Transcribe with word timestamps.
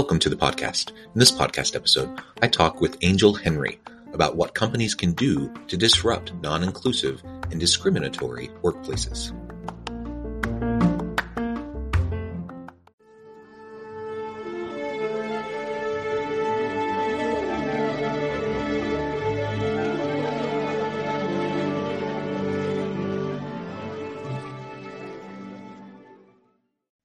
Welcome 0.00 0.20
to 0.20 0.30
the 0.30 0.34
podcast. 0.36 0.92
In 0.92 1.18
this 1.18 1.30
podcast 1.30 1.76
episode, 1.76 2.22
I 2.40 2.48
talk 2.48 2.80
with 2.80 2.96
Angel 3.02 3.34
Henry 3.34 3.78
about 4.14 4.34
what 4.34 4.54
companies 4.54 4.94
can 4.94 5.12
do 5.12 5.52
to 5.68 5.76
disrupt 5.76 6.32
non 6.36 6.62
inclusive 6.62 7.22
and 7.50 7.60
discriminatory 7.60 8.48
workplaces. 8.62 9.30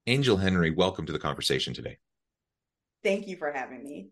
Angel 0.07 0.37
Henry, 0.37 0.71
welcome 0.71 1.05
to 1.05 1.11
the 1.11 1.19
conversation 1.19 1.73
today. 1.73 1.97
Thank 3.05 3.27
you 3.27 3.37
for 3.37 3.51
having 3.51 3.83
me. 3.83 4.09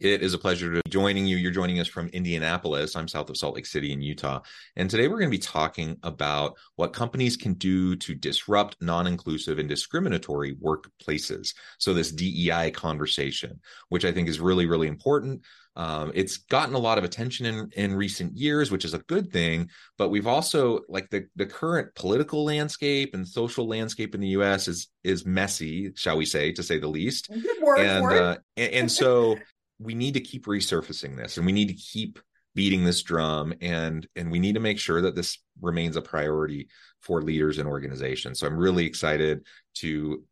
It 0.00 0.22
is 0.22 0.32
a 0.32 0.38
pleasure 0.38 0.74
to 0.74 0.80
be 0.82 0.90
joining 0.90 1.26
you. 1.26 1.36
You're 1.36 1.50
joining 1.52 1.80
us 1.80 1.86
from 1.86 2.08
Indianapolis. 2.08 2.96
I'm 2.96 3.06
south 3.06 3.28
of 3.28 3.36
Salt 3.36 3.56
Lake 3.56 3.66
City 3.66 3.92
in 3.92 4.00
Utah. 4.00 4.40
And 4.74 4.88
today 4.88 5.06
we're 5.06 5.18
going 5.18 5.30
to 5.30 5.36
be 5.36 5.38
talking 5.38 5.98
about 6.02 6.56
what 6.76 6.94
companies 6.94 7.36
can 7.36 7.52
do 7.54 7.94
to 7.96 8.14
disrupt 8.14 8.78
non-inclusive 8.80 9.58
and 9.58 9.68
discriminatory 9.68 10.54
workplaces. 10.54 11.54
So 11.78 11.92
this 11.92 12.10
DEI 12.10 12.70
conversation, 12.70 13.60
which 13.90 14.06
I 14.06 14.12
think 14.12 14.30
is 14.30 14.40
really, 14.40 14.64
really 14.64 14.88
important. 14.88 15.42
Um, 15.74 16.12
it's 16.14 16.36
gotten 16.36 16.74
a 16.74 16.78
lot 16.78 16.98
of 16.98 17.04
attention 17.04 17.46
in, 17.46 17.70
in 17.74 17.94
recent 17.94 18.36
years, 18.36 18.70
which 18.70 18.84
is 18.84 18.94
a 18.94 18.98
good 18.98 19.32
thing. 19.32 19.70
But 19.98 20.10
we've 20.10 20.26
also 20.26 20.80
like 20.88 21.08
the 21.10 21.26
the 21.36 21.46
current 21.46 21.94
political 21.94 22.44
landscape 22.44 23.14
and 23.14 23.26
social 23.26 23.66
landscape 23.66 24.14
in 24.14 24.20
the 24.20 24.28
U.S. 24.28 24.68
is 24.68 24.88
is 25.02 25.24
messy, 25.24 25.92
shall 25.94 26.16
we 26.16 26.26
say, 26.26 26.52
to 26.52 26.62
say 26.62 26.78
the 26.78 26.88
least. 26.88 27.30
And. 27.30 28.06
Uh, 28.06 28.36
and 28.56 28.72
and 28.72 28.92
so 28.92 29.38
we 29.78 29.94
need 29.94 30.14
to 30.14 30.20
keep 30.20 30.46
resurfacing 30.46 31.16
this, 31.16 31.36
and 31.36 31.46
we 31.46 31.52
need 31.52 31.68
to 31.68 31.74
keep 31.74 32.18
beating 32.54 32.84
this 32.84 33.02
drum, 33.02 33.54
and 33.60 34.06
and 34.16 34.30
we 34.30 34.38
need 34.38 34.54
to 34.54 34.60
make 34.60 34.78
sure 34.78 35.02
that 35.02 35.14
this 35.14 35.38
remains 35.60 35.96
a 35.96 36.02
priority 36.02 36.68
for 37.00 37.22
leaders 37.22 37.58
and 37.58 37.68
organizations. 37.68 38.38
So 38.38 38.46
I'm 38.46 38.56
really 38.56 38.86
excited 38.86 39.46
to 39.76 40.22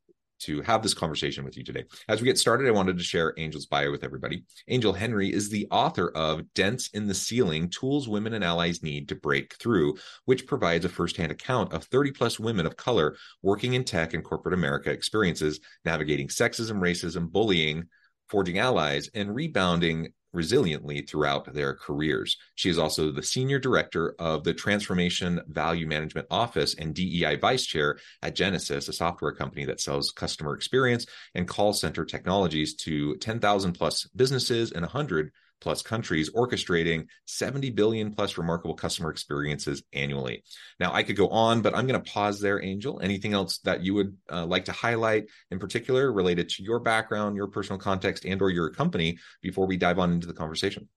to 0.41 0.61
have 0.63 0.83
this 0.83 0.95
conversation 0.95 1.45
with 1.45 1.57
you 1.57 1.65
today. 1.65 1.85
As 2.09 2.21
we 2.21 2.27
get 2.27 2.39
started, 2.39 2.67
I 2.69 2.73
wanted 2.73 2.99
to 2.99 3.05
share 3.05 3.35
Angel's 3.39 3.67
bio 3.67 3.91
with 3.91 4.05
everybody. 4.05 4.45
Angel 4.69 4.93
Henry 4.93 5.33
is 5.33 5.49
the 5.49 5.67
author 5.71 6.11
of 6.15 6.43
Dents 6.55 6.89
in 6.89 7.07
the 7.07 7.15
Ceiling 7.15 7.69
Tools 7.71 8.09
Women 8.09 8.35
and 8.35 8.45
Allies 8.45 8.83
Need 8.83 9.09
to 9.09 9.15
Break 9.15 9.55
Through, 9.55 9.97
which 10.25 10.47
provides 10.47 10.85
a 10.85 10.89
firsthand 10.89 11.33
account 11.33 11.73
of 11.73 11.85
30 11.85 12.13
plus 12.13 12.41
women 12.41 12.67
of 12.67 12.77
color 12.77 13.17
working 13.43 13.75
in 13.75 13.85
tech 13.85 14.15
and 14.15 14.25
corporate 14.25 14.55
America 14.55 14.91
experiences, 14.91 15.61
navigating 15.85 16.29
sexism, 16.29 16.81
racism, 16.81 17.31
bullying, 17.31 17.85
forging 18.29 18.59
allies, 18.59 19.11
and 19.15 19.35
rebounding 19.35 20.13
resiliently 20.35 21.09
throughout 21.09 21.53
their 21.53 21.75
careers. 21.75 22.37
She 22.55 22.71
is 22.71 22.79
also 22.79 23.11
the 23.11 23.23
senior 23.23 23.59
director 23.59 24.15
of 24.19 24.45
the 24.45 24.55
Transformation 24.55 25.41
Value 25.49 25.87
Management 25.87 26.27
Office 26.31 26.75
and 26.75 26.95
DEI 26.95 27.37
vice 27.37 27.67
chair 27.67 27.99
at 28.23 28.37
Genesys, 28.37 28.89
a 28.89 28.93
software 28.93 29.33
company 29.33 29.65
that 29.67 29.81
sells 29.81 30.11
customer 30.11 30.55
experience 30.55 31.07
and 31.35 31.49
call 31.49 31.73
center 31.73 32.05
technologies 32.05 32.75
to 32.75 33.17
10,000 33.17 33.73
plus 33.73 34.07
businesses 34.15 34.73
and 34.73 34.83
100 34.83 35.33
plus 35.61 35.83
countries, 35.83 36.31
orchestrating 36.31 37.07
70 37.27 37.71
billion 37.71 38.13
plus 38.13 38.39
remarkable 38.39 38.75
customer 38.75 39.11
experiences 39.11 39.83
annually. 39.93 40.43
Now, 40.79 40.93
I 40.93 41.03
could 41.03 41.17
go 41.17 41.29
on, 41.29 41.63
but 41.63 41.75
I'm 41.75 41.87
going 41.87 42.03
to 42.03 42.11
pause 42.11 42.41
there, 42.41 42.63
Angel. 42.63 43.01
Anything 43.03 43.33
else 43.33 43.59
that 43.59 43.83
you 43.83 43.95
would 43.95 44.17
uh, 44.31 44.47
like 44.47 44.67
to 44.67 44.73
highlight 44.73 45.27
in 45.51 45.59
particular 45.59 46.13
related 46.13 46.49
to 46.51 46.63
your 46.63 46.81
background, 46.81 47.37
your 47.37 47.49
personal 47.49 47.79
context, 47.79 48.25
and 48.25 48.41
or 48.43 48.51
your 48.51 48.71
company 48.71 49.19
before 49.43 49.67
we 49.67 49.77
dive 49.77 49.99
on 49.99 50.13
into 50.13 50.27
the 50.27 50.33
conversation? 50.33 50.89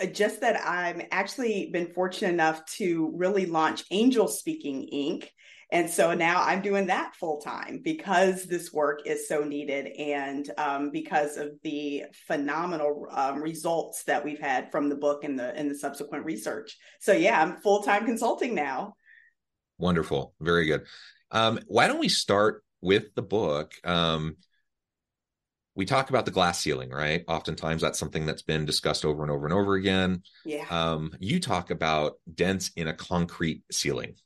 Uh, 0.00 0.06
just 0.06 0.40
that 0.42 0.60
I'm 0.64 1.02
actually 1.10 1.70
been 1.72 1.92
fortunate 1.92 2.32
enough 2.32 2.64
to 2.76 3.12
really 3.16 3.46
launch 3.46 3.84
Angel 3.90 4.28
Speaking 4.28 4.88
Inc. 4.92 5.28
And 5.72 5.88
so 5.88 6.12
now 6.12 6.42
I'm 6.42 6.60
doing 6.60 6.88
that 6.88 7.16
full 7.16 7.40
time 7.40 7.80
because 7.82 8.44
this 8.44 8.74
work 8.74 9.06
is 9.06 9.26
so 9.26 9.42
needed 9.42 9.86
and 9.98 10.48
um, 10.58 10.90
because 10.90 11.38
of 11.38 11.52
the 11.62 12.04
phenomenal 12.26 13.06
um, 13.10 13.42
results 13.42 14.04
that 14.04 14.22
we've 14.22 14.38
had 14.38 14.70
from 14.70 14.90
the 14.90 14.96
book 14.96 15.24
and 15.24 15.38
the 15.38 15.56
and 15.56 15.70
the 15.70 15.74
subsequent 15.74 16.26
research. 16.26 16.76
So 17.00 17.12
yeah, 17.12 17.40
I'm 17.40 17.56
full 17.56 17.82
time 17.82 18.04
consulting 18.04 18.54
now. 18.54 18.96
Wonderful, 19.78 20.34
very 20.40 20.66
good. 20.66 20.84
Um, 21.30 21.58
why 21.66 21.88
don't 21.88 21.98
we 21.98 22.10
start 22.10 22.62
with 22.82 23.14
the 23.14 23.22
book? 23.22 23.72
Um, 23.82 24.36
we 25.74 25.86
talk 25.86 26.10
about 26.10 26.26
the 26.26 26.32
glass 26.32 26.60
ceiling, 26.60 26.90
right? 26.90 27.24
Oftentimes 27.28 27.80
that's 27.80 27.98
something 27.98 28.26
that's 28.26 28.42
been 28.42 28.66
discussed 28.66 29.06
over 29.06 29.22
and 29.22 29.32
over 29.32 29.46
and 29.46 29.54
over 29.54 29.76
again. 29.76 30.22
Yeah. 30.44 30.66
Um, 30.68 31.12
you 31.18 31.40
talk 31.40 31.70
about 31.70 32.16
dents 32.34 32.72
in 32.76 32.88
a 32.88 32.92
concrete 32.92 33.62
ceiling. 33.72 34.16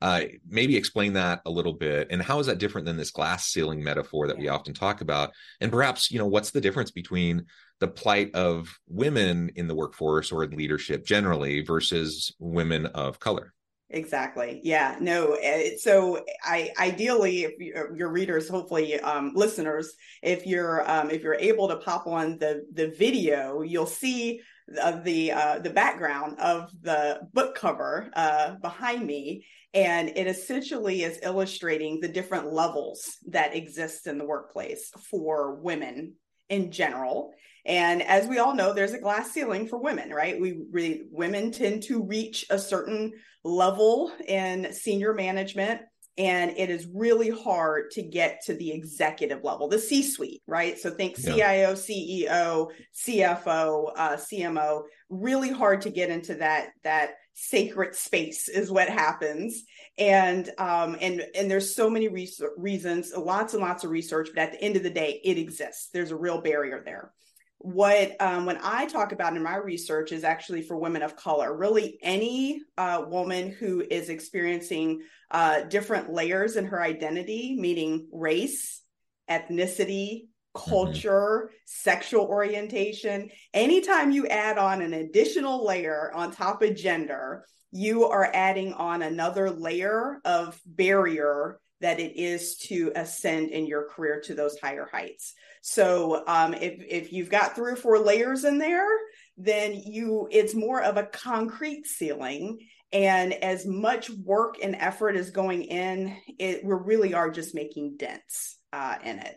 Uh, 0.00 0.22
maybe 0.48 0.76
explain 0.76 1.12
that 1.14 1.40
a 1.44 1.50
little 1.50 1.72
bit, 1.72 2.08
and 2.10 2.22
how 2.22 2.38
is 2.38 2.46
that 2.46 2.58
different 2.58 2.86
than 2.86 2.96
this 2.96 3.10
glass 3.10 3.46
ceiling 3.46 3.82
metaphor 3.82 4.26
that 4.26 4.36
yeah. 4.36 4.42
we 4.42 4.48
often 4.48 4.74
talk 4.74 5.00
about? 5.00 5.32
And 5.60 5.72
perhaps 5.72 6.10
you 6.10 6.18
know 6.18 6.26
what's 6.26 6.50
the 6.50 6.60
difference 6.60 6.90
between 6.90 7.46
the 7.80 7.88
plight 7.88 8.34
of 8.34 8.68
women 8.88 9.50
in 9.56 9.68
the 9.68 9.74
workforce 9.74 10.30
or 10.32 10.44
in 10.44 10.50
leadership 10.50 11.04
generally 11.04 11.62
versus 11.62 12.34
women 12.38 12.86
of 12.86 13.18
color? 13.18 13.54
Exactly. 13.90 14.60
Yeah. 14.62 14.96
No. 15.00 15.32
Eh, 15.40 15.76
so, 15.78 16.22
I 16.44 16.72
ideally, 16.78 17.44
if 17.44 17.58
you, 17.58 17.72
uh, 17.74 17.94
your 17.94 18.10
readers, 18.10 18.46
hopefully, 18.46 19.00
um, 19.00 19.32
listeners, 19.34 19.94
if 20.22 20.46
you're 20.46 20.88
um, 20.90 21.10
if 21.10 21.22
you're 21.22 21.34
able 21.34 21.68
to 21.68 21.76
pop 21.76 22.06
on 22.06 22.38
the 22.38 22.66
the 22.72 22.88
video, 22.88 23.62
you'll 23.62 23.86
see 23.86 24.42
of 24.82 25.04
the 25.04 25.32
uh, 25.32 25.58
the 25.60 25.70
background 25.70 26.38
of 26.38 26.70
the 26.82 27.20
book 27.32 27.54
cover 27.54 28.10
uh, 28.14 28.54
behind 28.56 29.06
me, 29.06 29.46
and 29.74 30.10
it 30.10 30.26
essentially 30.26 31.02
is 31.02 31.20
illustrating 31.22 32.00
the 32.00 32.08
different 32.08 32.52
levels 32.52 33.16
that 33.28 33.54
exist 33.54 34.06
in 34.06 34.18
the 34.18 34.26
workplace 34.26 34.90
for 35.10 35.54
women 35.56 36.14
in 36.48 36.70
general. 36.70 37.32
And 37.64 38.02
as 38.02 38.26
we 38.26 38.38
all 38.38 38.54
know, 38.54 38.72
there's 38.72 38.94
a 38.94 39.00
glass 39.00 39.32
ceiling 39.32 39.68
for 39.68 39.78
women, 39.78 40.10
right? 40.10 40.40
We, 40.40 40.60
we 40.72 41.04
women 41.10 41.50
tend 41.50 41.82
to 41.84 42.02
reach 42.02 42.46
a 42.48 42.58
certain 42.58 43.12
level 43.44 44.10
in 44.26 44.72
senior 44.72 45.12
management 45.12 45.82
and 46.18 46.50
it 46.56 46.68
is 46.68 46.88
really 46.92 47.30
hard 47.30 47.92
to 47.92 48.02
get 48.02 48.42
to 48.44 48.54
the 48.54 48.72
executive 48.72 49.44
level 49.44 49.68
the 49.68 49.78
c 49.78 50.02
suite 50.02 50.42
right? 50.46 50.78
So 50.78 50.90
think 50.90 51.16
cio 51.16 51.74
ceo 51.74 52.68
cfo 52.94 53.92
uh, 53.96 54.16
cmo 54.16 54.82
really 55.08 55.50
hard 55.50 55.82
to 55.82 55.90
get 55.90 56.10
into 56.10 56.34
that 56.34 56.70
that 56.82 57.12
sacred 57.34 57.94
space 57.94 58.48
is 58.48 58.70
what 58.70 58.88
happens. 58.88 59.62
And 59.96 60.50
um 60.58 60.96
and 61.00 61.24
and 61.34 61.50
there's 61.50 61.74
so 61.74 61.88
many 61.88 62.08
re- 62.08 62.30
reasons 62.56 63.12
lots 63.16 63.54
and 63.54 63.62
lots 63.62 63.84
of 63.84 63.90
research 63.90 64.30
but 64.34 64.42
at 64.42 64.52
the 64.52 64.62
end 64.62 64.76
of 64.76 64.82
the 64.82 64.90
day 64.90 65.20
it 65.24 65.38
exists. 65.38 65.90
There's 65.92 66.10
a 66.10 66.16
real 66.16 66.40
barrier 66.40 66.82
there 66.84 67.12
what 67.60 68.14
um, 68.20 68.46
when 68.46 68.58
i 68.62 68.86
talk 68.86 69.12
about 69.12 69.36
in 69.36 69.42
my 69.42 69.56
research 69.56 70.12
is 70.12 70.22
actually 70.22 70.62
for 70.62 70.76
women 70.76 71.02
of 71.02 71.16
color 71.16 71.56
really 71.56 71.98
any 72.02 72.60
uh, 72.76 73.02
woman 73.08 73.50
who 73.50 73.84
is 73.90 74.08
experiencing 74.08 75.00
uh, 75.30 75.62
different 75.62 76.12
layers 76.12 76.56
in 76.56 76.64
her 76.64 76.80
identity 76.80 77.56
meaning 77.58 78.06
race 78.12 78.82
ethnicity 79.28 80.22
mm-hmm. 80.22 80.70
culture 80.70 81.46
mm-hmm. 81.46 81.54
sexual 81.64 82.26
orientation 82.26 83.28
anytime 83.52 84.12
you 84.12 84.26
add 84.28 84.56
on 84.56 84.80
an 84.80 84.94
additional 84.94 85.64
layer 85.64 86.12
on 86.14 86.30
top 86.30 86.62
of 86.62 86.76
gender 86.76 87.44
you 87.72 88.04
are 88.04 88.30
adding 88.32 88.72
on 88.72 89.02
another 89.02 89.50
layer 89.50 90.20
of 90.24 90.58
barrier 90.64 91.58
that 91.80 92.00
it 92.00 92.16
is 92.16 92.56
to 92.56 92.92
ascend 92.96 93.50
in 93.50 93.66
your 93.66 93.88
career 93.88 94.20
to 94.20 94.34
those 94.34 94.58
higher 94.58 94.88
heights 94.90 95.34
So 95.70 96.24
um, 96.26 96.54
if 96.54 96.80
if 96.88 97.12
you've 97.12 97.28
got 97.28 97.54
three 97.54 97.72
or 97.72 97.76
four 97.76 97.98
layers 97.98 98.44
in 98.44 98.56
there, 98.56 98.88
then 99.36 99.74
you 99.74 100.26
it's 100.30 100.54
more 100.54 100.82
of 100.82 100.96
a 100.96 101.04
concrete 101.04 101.86
ceiling. 101.86 102.58
And 102.90 103.34
as 103.34 103.66
much 103.66 104.08
work 104.08 104.56
and 104.62 104.74
effort 104.74 105.14
is 105.14 105.28
going 105.28 105.64
in, 105.64 106.16
it 106.38 106.64
we 106.64 106.74
really 106.74 107.12
are 107.12 107.30
just 107.30 107.54
making 107.54 107.98
dents 107.98 108.56
uh, 108.72 108.96
in 109.04 109.18
it. 109.18 109.36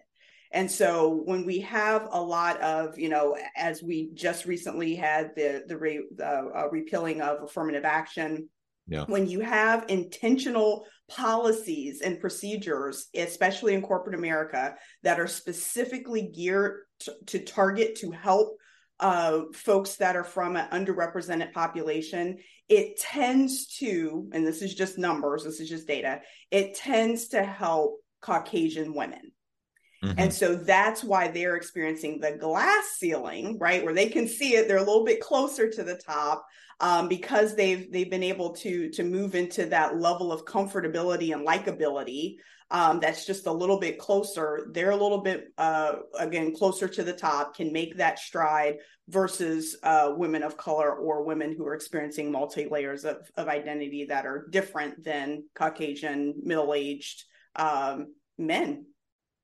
And 0.54 0.72
so 0.72 1.22
when 1.26 1.46
we 1.46 1.60
have 1.62 2.08
a 2.12 2.22
lot 2.22 2.62
of, 2.62 2.98
you 2.98 3.10
know, 3.10 3.38
as 3.58 3.84
we 3.84 4.12
just 4.14 4.46
recently 4.46 4.96
had 4.96 5.32
the 5.36 5.66
the, 5.68 5.78
re, 5.78 6.02
uh, 6.24 6.70
repealing 6.70 7.22
of 7.22 7.44
affirmative 7.44 7.84
action, 7.84 8.48
yeah. 8.88 9.06
when 9.08 9.28
you 9.28 9.42
have 9.42 9.86
intentional 9.90 10.86
policies 11.10 12.02
and 12.02 12.20
procedures, 12.20 13.08
especially 13.16 13.74
in 13.74 13.82
corporate 13.82 14.18
America, 14.18 14.76
that 15.04 15.20
are 15.20 15.28
specifically 15.28 16.32
geared 16.34 16.82
to, 17.00 17.14
to 17.28 17.40
target 17.40 17.96
to 17.98 18.12
help 18.12 18.58
uh, 19.02 19.42
folks 19.54 19.96
that 19.96 20.16
are 20.16 20.24
from 20.24 20.56
an 20.56 20.68
underrepresented 20.72 21.52
population, 21.54 22.38
it 22.70 22.98
tends 23.00 23.68
to, 23.78 24.30
and 24.32 24.46
this 24.46 24.62
is 24.62 24.76
just 24.76 24.98
numbers, 24.98 25.44
this 25.44 25.60
is 25.60 25.68
just 25.68 25.88
data, 25.88 26.22
it 26.52 26.76
tends 26.76 27.30
to 27.30 27.44
help 27.44 27.98
Caucasian 28.22 28.94
women. 28.94 29.32
Mm-hmm. 30.04 30.20
And 30.20 30.34
so 30.34 30.56
that's 30.56 31.04
why 31.04 31.28
they're 31.28 31.56
experiencing 31.56 32.20
the 32.20 32.32
glass 32.32 32.96
ceiling, 32.98 33.58
right? 33.60 33.84
Where 33.84 33.94
they 33.94 34.08
can 34.10 34.28
see 34.28 34.56
it, 34.56 34.68
they're 34.68 34.78
a 34.78 34.84
little 34.84 35.06
bit 35.06 35.22
closer 35.22 35.70
to 35.70 35.84
the 35.84 35.96
top 35.96 36.46
um, 36.80 37.08
because 37.08 37.56
they've 37.56 37.92
they've 37.92 38.10
been 38.10 38.24
able 38.24 38.54
to 38.56 38.90
to 38.90 39.04
move 39.04 39.36
into 39.36 39.68
that 39.68 40.00
level 40.00 40.32
of 40.32 40.46
comfortability 40.46 41.34
and 41.34 41.48
likability. 41.48 42.38
Um, 42.72 43.00
that's 43.00 43.26
just 43.26 43.48
a 43.48 43.52
little 43.52 43.80
bit 43.80 44.00
closer. 44.00 44.68
They're 44.72 44.92
a 44.92 44.96
little 44.96 45.22
bit 45.22 45.54
uh, 45.58 45.98
again 46.18 46.56
closer 46.56 46.88
to 46.88 47.04
the 47.04 47.14
top, 47.14 47.56
can 47.56 47.72
make 47.72 47.98
that 47.98 48.18
stride 48.18 48.78
versus 49.08 49.78
uh, 49.84 50.14
women 50.16 50.42
of 50.42 50.58
color 50.58 50.92
or 50.92 51.24
women 51.24 51.54
who 51.56 51.68
are 51.68 51.76
experiencing 51.76 52.32
multi 52.32 52.68
layers 52.68 53.06
of, 53.06 53.18
of 53.38 53.50
identity 53.50 54.06
that 54.06 54.26
are 54.26 54.48
different 54.50 55.04
than 55.04 55.44
Caucasian 55.54 56.34
middle 56.42 56.74
aged 56.74 57.26
um, 57.56 58.16
men 58.38 58.86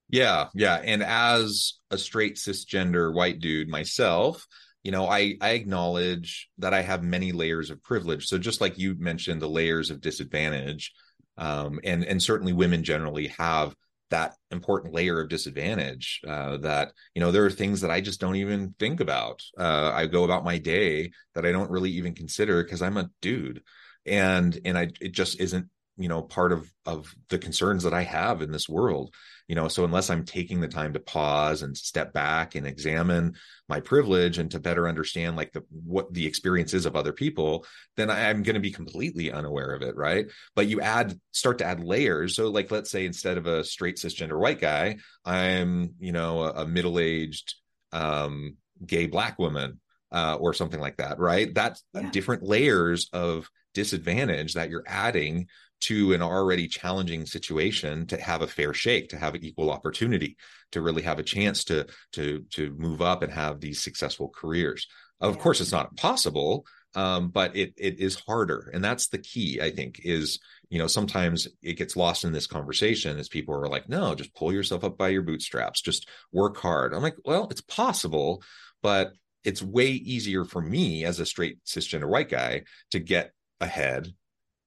yeah, 0.09 0.48
yeah. 0.54 0.75
And 0.83 1.04
as 1.04 1.74
a 1.92 1.98
straight 1.98 2.36
cisgender 2.36 3.13
white 3.13 3.39
dude 3.39 3.68
myself, 3.68 4.45
you 4.83 4.92
know, 4.92 5.07
I 5.07 5.36
I 5.42 5.51
acknowledge 5.51 6.50
that 6.59 6.74
I 6.74 6.81
have 6.81 7.04
many 7.04 7.31
layers 7.31 7.69
of 7.69 7.83
privilege. 7.83 8.27
So 8.27 8.38
just 8.38 8.62
like 8.62 8.77
you 8.77 8.95
mentioned, 8.98 9.42
the 9.42 9.50
layers 9.50 9.92
of 9.92 10.01
disadvantage, 10.01 10.94
um, 11.38 11.80
and 11.83 12.04
and 12.06 12.21
certainly 12.24 12.54
women 12.54 12.83
generally 12.83 13.27
have 13.38 13.75
that 14.09 14.36
important 14.51 14.94
layer 14.94 15.19
of 15.19 15.30
disadvantage 15.30 16.21
uh, 16.27 16.57
that 16.57 16.94
you 17.13 17.19
know 17.19 17.31
there 17.31 17.45
are 17.45 17.51
things 17.51 17.81
that 17.81 17.92
i 17.92 18.00
just 18.00 18.19
don't 18.19 18.38
even 18.38 18.74
think 18.80 19.00
about 19.00 19.42
uh, 19.57 19.92
i 19.94 20.06
go 20.06 20.24
about 20.24 20.45
my 20.45 20.57
day 20.57 21.12
that 21.36 21.45
i 21.45 21.51
don't 21.51 21.69
really 21.69 21.92
even 21.92 22.13
consider 22.13 22.63
because 22.63 22.81
i'm 22.81 22.98
a 22.98 23.10
dude 23.21 23.62
and 24.06 24.60
and 24.63 24.77
i 24.77 24.88
it 25.01 25.12
just 25.12 25.39
isn't 25.42 25.68
you 25.97 26.07
know 26.07 26.21
part 26.21 26.51
of 26.51 26.71
of 26.85 27.13
the 27.29 27.38
concerns 27.38 27.83
that 27.83 27.94
i 27.94 28.03
have 28.03 28.41
in 28.41 28.51
this 28.51 28.69
world 28.69 29.13
you 29.47 29.55
know 29.55 29.67
so 29.67 29.83
unless 29.83 30.09
i'm 30.09 30.23
taking 30.23 30.61
the 30.61 30.67
time 30.67 30.94
to 30.94 30.99
pause 30.99 31.63
and 31.63 31.75
step 31.77 32.13
back 32.13 32.55
and 32.55 32.65
examine 32.67 33.35
my 33.67 33.79
privilege 33.79 34.38
and 34.38 34.51
to 34.51 34.59
better 34.59 34.88
understand 34.88 35.35
like 35.35 35.51
the 35.53 35.63
what 35.69 36.13
the 36.13 36.25
experience 36.25 36.73
is 36.73 36.85
of 36.85 36.95
other 36.95 37.13
people 37.13 37.65
then 37.95 38.09
i'm 38.09 38.44
going 38.44 38.53
to 38.53 38.59
be 38.59 38.71
completely 38.71 39.31
unaware 39.31 39.73
of 39.73 39.81
it 39.81 39.95
right? 39.97 40.27
But 40.55 40.67
you 40.67 40.79
add 40.81 41.19
start 41.31 41.57
to 41.59 41.65
add 41.65 41.83
layers. 41.83 42.35
So 42.35 42.50
like 42.50 42.71
let's 42.71 42.89
say 42.89 43.05
instead 43.05 43.38
of 43.38 43.47
a 43.47 43.63
straight 43.63 43.97
cisgender 43.97 44.39
white 44.39 44.61
guy 44.61 44.97
i'm 45.25 45.95
you 46.00 46.11
know 46.11 46.43
a, 46.43 46.63
a 46.63 46.67
middle-aged 46.67 47.55
um 47.91 48.57
gay 48.85 49.07
black 49.07 49.39
woman 49.39 49.79
uh, 50.11 50.38
or 50.39 50.53
something 50.53 50.79
like 50.79 50.97
that 50.97 51.19
right? 51.19 51.53
That's 51.53 51.83
yeah. 51.93 52.09
different 52.11 52.43
layers 52.43 53.09
of 53.11 53.50
disadvantage 53.73 54.53
that 54.53 54.69
you're 54.69 54.83
adding 54.88 55.47
to 55.79 56.13
an 56.13 56.21
already 56.21 56.68
challenging 56.68 57.25
situation 57.25 58.07
to 58.07 58.19
have 58.19 58.41
a 58.41 58.47
fair 58.47 58.74
shake 58.74 59.09
to 59.09 59.18
have 59.18 59.35
an 59.35 59.44
equal 59.44 59.71
opportunity 59.71 60.38
to 60.71 60.81
really 60.81 61.03
have 61.03 61.19
a 61.19 61.24
chance 61.24 61.63
to 61.65 61.85
to 62.13 62.44
to 62.51 62.74
move 62.77 63.01
up 63.01 63.24
and 63.24 63.31
have 63.31 63.59
these 63.59 63.81
successful 63.81 64.29
careers. 64.29 64.88
Of 65.19 65.39
course 65.39 65.62
it's 65.62 65.71
not 65.71 65.95
possible 65.95 66.65
um, 66.95 67.29
but 67.29 67.56
it 67.56 67.74
it 67.77 68.00
is 68.00 68.15
harder. 68.15 68.71
And 68.74 68.83
that's 68.83 69.07
the 69.09 69.19
key 69.19 69.62
i 69.62 69.69
think 69.69 70.01
is 70.03 70.39
you 70.69 70.79
know 70.79 70.88
sometimes 70.88 71.47
it 71.62 71.74
gets 71.77 71.95
lost 71.95 72.24
in 72.24 72.31
this 72.31 72.47
conversation 72.47 73.18
as 73.19 73.29
people 73.29 73.56
are 73.56 73.68
like 73.68 73.88
no 73.88 74.15
just 74.15 74.33
pull 74.33 74.51
yourself 74.51 74.83
up 74.83 74.97
by 74.97 75.09
your 75.09 75.21
bootstraps. 75.21 75.81
Just 75.81 76.09
work 76.31 76.57
hard. 76.57 76.94
I'm 76.94 77.03
like 77.03 77.18
well 77.24 77.47
it's 77.51 77.62
possible 77.62 78.41
but 78.81 79.13
it's 79.44 79.62
way 79.62 79.88
easier 79.91 80.44
for 80.44 80.62
me 80.62 81.06
as 81.06 81.19
a 81.19 81.25
straight 81.25 81.63
cisgender 81.65 82.07
white 82.09 82.29
guy 82.29 82.63
to 82.91 83.00
get 83.00 83.31
ahead 83.62 84.13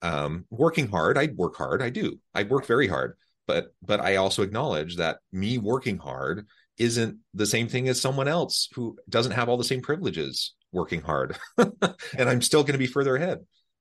um, 0.02 0.44
working 0.50 0.88
hard 0.88 1.18
i 1.18 1.28
work 1.34 1.56
hard 1.56 1.82
i 1.82 1.90
do. 1.90 2.18
I 2.34 2.44
work 2.44 2.66
very 2.66 2.88
hard 2.88 3.16
but 3.46 3.74
but 3.82 4.00
i 4.00 4.16
also 4.16 4.42
acknowledge 4.42 4.96
that 4.96 5.18
me 5.32 5.58
working 5.58 5.98
hard 5.98 6.46
isn't 6.78 7.18
the 7.34 7.46
same 7.46 7.68
thing 7.68 7.88
as 7.88 8.00
someone 8.00 8.28
else 8.28 8.68
who 8.74 8.96
doesn't 9.08 9.32
have 9.32 9.48
all 9.48 9.58
the 9.58 9.64
same 9.64 9.82
privileges 9.82 10.54
working 10.72 11.02
hard 11.02 11.36
and 11.58 12.28
i'm 12.28 12.42
still 12.42 12.62
going 12.62 12.72
to 12.72 12.78
be 12.78 12.86
further 12.86 13.16
ahead. 13.16 13.40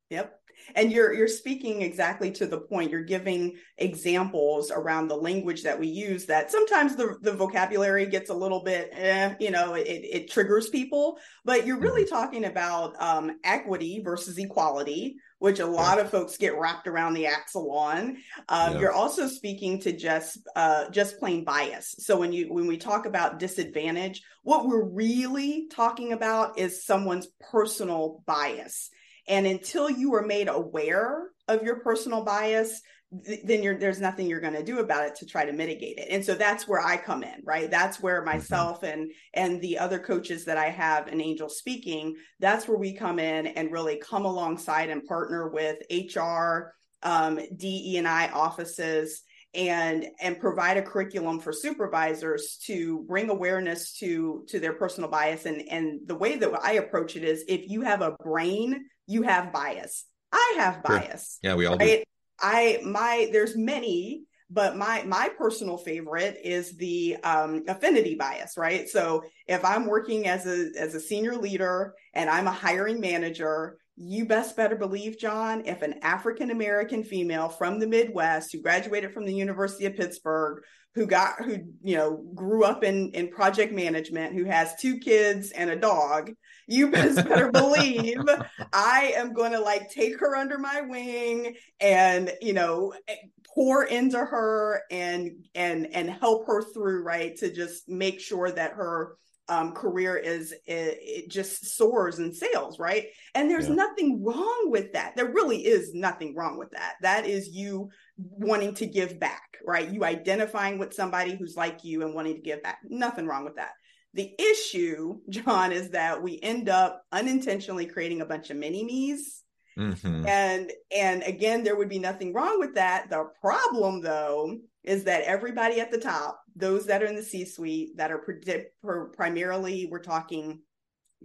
Yep 0.10 0.39
and 0.76 0.92
you're 0.92 1.14
you're 1.14 1.28
speaking 1.28 1.82
exactly 1.82 2.32
to 2.32 2.46
the 2.46 2.60
point 2.60 2.92
you're 2.92 3.04
giving 3.04 3.56
examples 3.78 4.72
around 4.72 5.08
the 5.08 5.16
language 5.16 5.64
that 5.64 5.80
we 5.80 5.88
use 5.88 6.26
that 6.26 6.52
sometimes 6.52 6.96
the, 6.96 7.18
the 7.22 7.34
vocabulary 7.34 8.06
gets 8.06 8.30
a 8.30 8.34
little 8.34 8.64
bit 8.64 8.90
eh, 8.94 9.34
you 9.40 9.52
know 9.52 9.74
it, 9.74 9.84
it 9.88 10.32
triggers 10.32 10.70
people 10.70 11.18
but 11.46 11.66
you're 11.66 11.80
really 11.80 12.04
mm-hmm. 12.04 12.16
talking 12.16 12.46
about 12.46 13.00
um, 13.02 13.40
equity 13.44 14.02
versus 14.04 14.38
equality 14.38 15.18
which 15.40 15.60
a 15.60 15.66
lot 15.66 15.98
yeah. 15.98 16.04
of 16.04 16.12
folks 16.12 16.38
get 16.38 16.58
wrapped 16.58 16.88
around 16.88 17.14
the 17.14 17.26
axle 17.26 17.72
on. 17.72 18.18
Um, 18.50 18.74
yeah. 18.74 18.80
You're 18.80 18.92
also 18.92 19.28
speaking 19.28 19.80
to 19.82 19.94
just 19.94 20.38
uh, 20.56 20.90
just 20.90 21.18
plain 21.18 21.44
bias. 21.44 21.96
So 22.00 22.18
when 22.18 22.32
you 22.32 22.54
when 22.54 22.68
we 22.68 22.78
talk 22.78 23.06
about 23.06 23.40
disadvantage, 23.40 24.22
what 24.44 24.68
we're 24.68 24.84
really 24.84 25.68
talking 25.72 26.14
about 26.14 26.60
is 26.60 26.86
someone's 26.86 27.28
personal 27.52 28.22
bias. 28.26 28.92
And 29.28 29.46
until 29.46 29.90
you 29.90 30.16
are 30.16 30.26
made 30.26 30.48
aware 30.48 31.30
of 31.48 31.64
your 31.64 31.80
personal 31.80 32.24
bias, 32.24 32.82
then 33.12 33.80
there's 33.80 34.00
nothing 34.00 34.28
you're 34.28 34.40
going 34.40 34.54
to 34.54 34.64
do 34.64 34.80
about 34.80 35.06
it 35.06 35.16
to 35.16 35.26
try 35.26 35.44
to 35.44 35.52
mitigate 35.52 35.98
it. 35.98 36.10
And 36.12 36.24
so 36.24 36.36
that's 36.36 36.68
where 36.68 36.80
i 36.80 36.96
come 36.96 37.24
in 37.24 37.42
right? 37.44 37.70
That's 37.70 38.00
where 38.00 38.20
mm-hmm. 38.20 38.30
myself 38.30 38.84
and 38.84 39.12
and 39.34 39.60
the 39.62 39.80
other 39.80 39.98
coaches 39.98 40.46
that 40.46 40.58
i 40.58 40.70
have 40.70 41.08
in 41.08 41.20
angel 41.20 41.50
speaking 41.50 42.16
that's 42.40 42.68
where 42.68 42.78
we 42.78 42.94
come 42.94 43.18
in 43.18 43.48
and 43.48 43.72
really 43.72 43.98
come 43.98 44.26
alongside 44.26 44.90
and 44.90 45.06
partner 45.06 45.50
with 45.50 45.78
hr 46.16 46.74
um, 47.02 47.40
de 47.56 47.98
and 47.98 48.08
i 48.08 48.28
offices 48.30 49.24
and 49.56 50.06
and 50.22 50.40
provide 50.40 50.78
a 50.78 50.82
curriculum 50.82 51.40
for 51.40 51.52
supervisors 51.52 52.60
to 52.66 53.04
bring 53.08 53.30
awareness 53.30 53.94
to 53.94 54.46
to 54.48 54.60
their 54.60 54.74
personal 54.74 55.10
bias. 55.10 55.46
And 55.46 55.64
and 55.70 56.02
the 56.06 56.16
way 56.16 56.36
that 56.36 56.52
i 56.64 56.74
approach 56.74 57.16
it 57.16 57.24
is 57.24 57.44
if 57.48 57.68
you 57.68 57.82
have 57.82 58.02
a 58.02 58.16
brain 58.24 58.86
you 59.10 59.24
have 59.24 59.52
bias 59.52 60.06
i 60.32 60.56
have 60.58 60.82
bias 60.84 61.40
sure. 61.44 61.52
yeah 61.52 61.56
we 61.56 61.66
all 61.66 61.76
right? 61.78 62.00
do 62.00 62.04
I 62.42 62.80
my 62.84 63.30
there's 63.32 63.56
many, 63.58 64.24
but 64.50 64.78
my 64.78 65.04
my 65.04 65.30
personal 65.38 65.78
favorite 65.78 66.40
is 66.44 66.76
the 66.78 67.18
um, 67.24 67.64
affinity 67.68 68.16
bias, 68.16 68.58
right? 68.58 68.88
So 68.90 69.24
if 69.48 69.64
I'm 69.64 69.88
working 69.88 70.28
as 70.28 70.46
a 70.46 70.70
as 70.78 70.96
a 70.96 71.00
senior 71.00 71.36
leader 71.36 71.94
and 72.14 72.30
I'm 72.30 72.48
a 72.48 72.52
hiring 72.52 73.00
manager, 73.00 73.78
you 74.02 74.26
best 74.26 74.56
better 74.56 74.78
believe, 74.78 75.20
John, 75.20 75.64
if 75.66 75.82
an 75.82 75.96
African 76.02 76.52
American 76.52 77.04
female 77.04 77.50
from 77.50 77.80
the 77.80 77.88
Midwest 77.88 78.52
who 78.52 78.62
graduated 78.62 79.14
from 79.14 79.26
the 79.26 79.34
University 79.34 79.86
of 79.86 79.96
Pittsburgh, 79.96 80.64
who 80.96 81.06
got 81.06 81.44
who 81.44 81.58
you 81.82 81.98
know 81.98 82.24
grew 82.34 82.64
up 82.64 82.84
in 82.84 83.12
in 83.12 83.28
project 83.28 83.74
management, 83.74 84.34
who 84.34 84.46
has 84.46 84.76
two 84.80 85.00
kids 85.00 85.52
and 85.52 85.70
a 85.70 85.76
dog, 85.76 86.32
you 86.66 86.90
best 86.92 87.28
better 87.28 87.52
believe 87.54 88.24
I 88.72 89.14
am 89.18 89.34
going 89.34 89.52
to 89.52 89.60
like 89.60 89.90
take 89.90 90.18
her 90.22 90.36
under 90.36 90.58
my 90.58 90.82
wing 90.82 91.56
and 91.82 92.32
you 92.42 92.54
know 92.54 92.94
eh, 93.08 93.16
pour 93.54 93.84
into 93.84 94.18
her 94.18 94.84
and 94.90 95.46
and 95.56 95.88
and 95.94 96.10
help 96.10 96.48
her 96.48 96.64
through 96.74 97.04
right 97.04 97.36
to 97.38 97.54
just 97.54 97.90
make 97.90 98.22
sure 98.22 98.50
that 98.50 98.72
her 98.72 99.18
um, 99.50 99.74
career 99.74 100.16
is 100.16 100.52
it, 100.52 100.98
it, 101.02 101.30
just 101.30 101.76
soars 101.76 102.20
in 102.20 102.34
sales, 102.34 102.80
right? 102.80 103.08
And 103.34 103.50
there's 103.50 103.68
yeah. 103.68 103.76
nothing 103.76 104.24
wrong 104.24 104.68
with 104.68 104.94
that. 104.94 105.16
There 105.16 105.32
really 105.32 105.66
is 105.66 105.94
nothing 105.94 106.36
wrong 106.36 106.58
with 106.58 106.72
that. 106.72 106.96
That 107.02 107.26
is 107.26 107.50
you 107.50 107.90
wanting 108.18 108.76
to 108.76 108.86
give 108.86 109.20
back, 109.20 109.58
right? 109.66 109.90
You 109.90 110.06
identifying 110.06 110.78
with 110.78 110.94
somebody 110.94 111.36
who's 111.36 111.58
like 111.58 111.84
you 111.84 112.04
and 112.04 112.14
wanting 112.14 112.36
to 112.36 112.42
give 112.42 112.62
back. 112.62 112.80
Nothing 112.84 113.26
wrong 113.26 113.44
with 113.44 113.56
that. 113.56 113.72
The 114.14 114.32
issue, 114.40 115.18
John, 115.30 115.72
is 115.72 115.90
that 115.92 116.22
we 116.22 116.40
end 116.42 116.70
up 116.70 117.04
unintentionally 117.12 117.88
creating 117.88 118.22
a 118.22 118.26
bunch 118.26 118.52
of 118.52 118.58
mini 118.58 118.84
me's. 118.84 119.44
Mm-hmm. 119.78 120.28
And 120.28 120.72
and 120.96 121.24
again, 121.24 121.64
there 121.64 121.76
would 121.76 121.90
be 121.90 122.00
nothing 122.00 122.34
wrong 122.34 122.60
with 122.60 122.76
that. 122.76 123.10
The 123.10 123.30
problem 123.42 124.02
though 124.02 124.58
is 124.84 125.06
that 125.06 125.24
everybody 125.24 125.80
at 125.80 125.92
the 125.92 126.00
top 126.00 126.42
those 126.60 126.86
that 126.88 127.02
are 127.02 127.08
in 127.08 127.16
the 127.16 127.24
C 127.24 127.46
suite 127.46 127.98
that 127.98 128.12
are 128.12 129.12
primarily, 129.16 129.88
we're 129.90 130.00
talking 130.00 130.62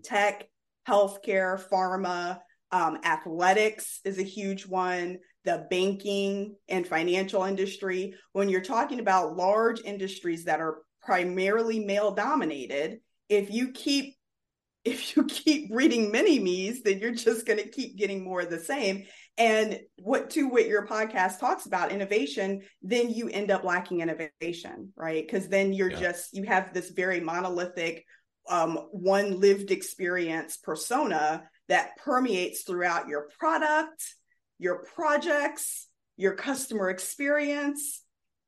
tech, 0.02 0.48
healthcare, 0.88 1.60
pharma, 1.70 2.38
um, 2.70 2.98
athletics 3.04 4.00
is 4.04 4.18
a 4.18 4.24
huge 4.24 4.66
one, 4.66 5.18
the 5.44 5.66
banking 5.70 6.56
and 6.68 6.86
financial 6.86 7.44
industry. 7.44 8.14
When 8.32 8.48
you're 8.48 8.62
talking 8.62 9.00
about 9.00 9.36
large 9.36 9.80
industries 9.82 10.44
that 10.44 10.60
are 10.60 10.78
primarily 11.02 11.78
male 11.78 12.12
dominated, 12.12 12.98
if 13.28 13.50
you 13.50 13.72
keep 13.72 14.16
if 14.84 15.16
you 15.16 15.24
keep 15.24 15.70
reading 15.72 16.10
mini 16.10 16.38
me's, 16.38 16.82
then 16.82 16.98
you're 16.98 17.14
just 17.14 17.46
going 17.46 17.58
to 17.58 17.70
keep 17.70 17.96
getting 17.96 18.22
more 18.22 18.42
of 18.42 18.50
the 18.50 18.58
same. 18.58 19.06
And 19.36 19.80
what 19.96 20.30
to 20.30 20.48
what 20.48 20.68
your 20.68 20.86
podcast 20.86 21.40
talks 21.40 21.66
about 21.66 21.90
innovation, 21.90 22.62
then 22.82 23.10
you 23.10 23.28
end 23.28 23.50
up 23.50 23.64
lacking 23.64 24.00
innovation, 24.00 24.92
right? 24.96 25.26
Because 25.26 25.48
then 25.48 25.72
you're 25.72 25.90
yeah. 25.90 26.00
just 26.00 26.36
you 26.36 26.44
have 26.44 26.72
this 26.72 26.90
very 26.90 27.20
monolithic 27.20 28.04
um, 28.48 28.76
one 28.92 29.40
lived 29.40 29.70
experience 29.70 30.56
persona 30.56 31.44
that 31.68 31.96
permeates 31.96 32.62
throughout 32.62 33.08
your 33.08 33.28
product, 33.38 34.04
your 34.58 34.84
projects, 34.94 35.88
your 36.16 36.34
customer 36.34 36.90
experience, 36.90 38.02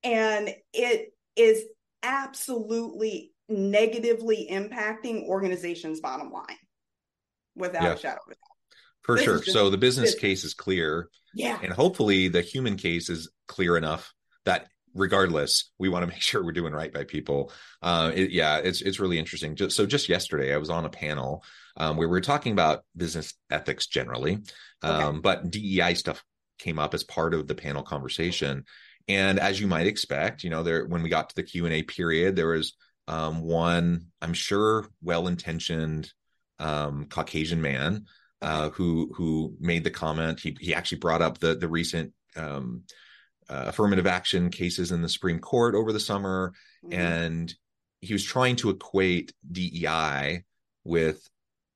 and 0.05 0.55
it 0.73 1.13
is 1.35 1.65
absolutely 2.03 3.33
negatively 3.49 4.49
impacting 4.51 5.27
organizations' 5.27 6.01
bottom 6.01 6.31
line 6.31 6.57
without 7.55 7.83
yeah. 7.83 7.93
a 7.95 7.99
shadow 7.99 8.21
of 8.27 8.33
a 8.33 8.35
doubt. 8.35 8.46
For 9.07 9.15
this 9.15 9.25
sure. 9.25 9.43
So 9.43 9.71
the 9.71 9.79
business 9.79 10.15
case 10.15 10.45
is 10.45 10.53
clear. 10.53 11.09
Yeah. 11.33 11.59
And 11.63 11.73
hopefully 11.73 12.29
the 12.29 12.43
human 12.43 12.77
case 12.77 13.09
is 13.09 13.31
clear 13.47 13.77
enough 13.77 14.13
that 14.45 14.67
regardless, 14.95 15.71
we 15.79 15.89
want 15.89 16.03
to 16.03 16.07
make 16.13 16.21
sure 16.21 16.45
we're 16.45 16.53
doing 16.53 16.73
right 16.73 16.93
by 16.93 17.05
people. 17.05 17.53
Uh, 17.81 18.11
it, 18.15 18.31
yeah, 18.31 18.59
it's 18.59 18.83
it's 18.83 18.99
really 18.99 19.19
interesting. 19.19 19.55
Just, 19.55 19.77
so 19.77 19.87
just 19.87 20.09
yesterday, 20.09 20.53
I 20.53 20.59
was 20.59 20.71
on 20.71 20.85
a 20.85 20.91
panel 20.91 21.45
um, 21.77 21.97
where 21.97 22.09
we 22.09 22.13
were 22.13 22.21
talking 22.21 22.53
about 22.53 22.85
business 22.97 23.35
ethics 23.51 23.87
generally, 23.87 24.39
um, 24.83 25.05
okay. 25.05 25.19
but 25.21 25.51
DEI 25.51 25.95
stuff 25.95 26.25
came 26.59 26.79
up 26.79 26.95
as 26.95 27.05
part 27.05 27.35
of 27.35 27.47
the 27.47 27.55
panel 27.55 27.83
conversation. 27.83 28.65
And 29.09 29.39
as 29.39 29.61
you 29.61 29.69
might 29.69 29.87
expect, 29.87 30.43
you 30.43 30.51
know, 30.51 30.65
there 30.65 30.85
when 30.85 31.03
we 31.03 31.11
got 31.11 31.29
to 31.29 31.37
the 31.37 31.45
Q 31.45 31.67
and 31.67 31.75
A 31.75 31.83
period, 31.85 32.35
there 32.35 32.49
was 32.49 32.75
um, 33.07 33.43
one, 33.43 34.07
I'm 34.21 34.33
sure, 34.33 34.89
well-intentioned 35.01 36.13
um, 36.59 37.07
Caucasian 37.09 37.63
man 37.63 38.07
uh, 38.43 38.71
who 38.71 39.13
who 39.15 39.55
made 39.61 39.85
the 39.85 39.91
comment. 39.91 40.41
He 40.41 40.57
he 40.61 40.75
actually 40.75 40.99
brought 40.99 41.23
up 41.23 41.39
the 41.39 41.55
the 41.55 41.69
recent 41.69 42.13
um, 42.37 42.83
uh, 43.49 43.65
affirmative 43.69 44.07
action 44.07 44.51
cases 44.51 44.93
in 44.93 45.03
the 45.03 45.09
Supreme 45.09 45.39
Court 45.39 45.75
over 45.75 45.93
the 45.93 46.01
summer, 46.01 46.53
mm-hmm. 46.85 46.99
and 46.99 47.55
he 48.01 48.13
was 48.13 48.25
trying 48.25 48.57
to 48.57 48.71
equate 48.71 49.33
DEI 49.51 50.45
with 50.85 51.29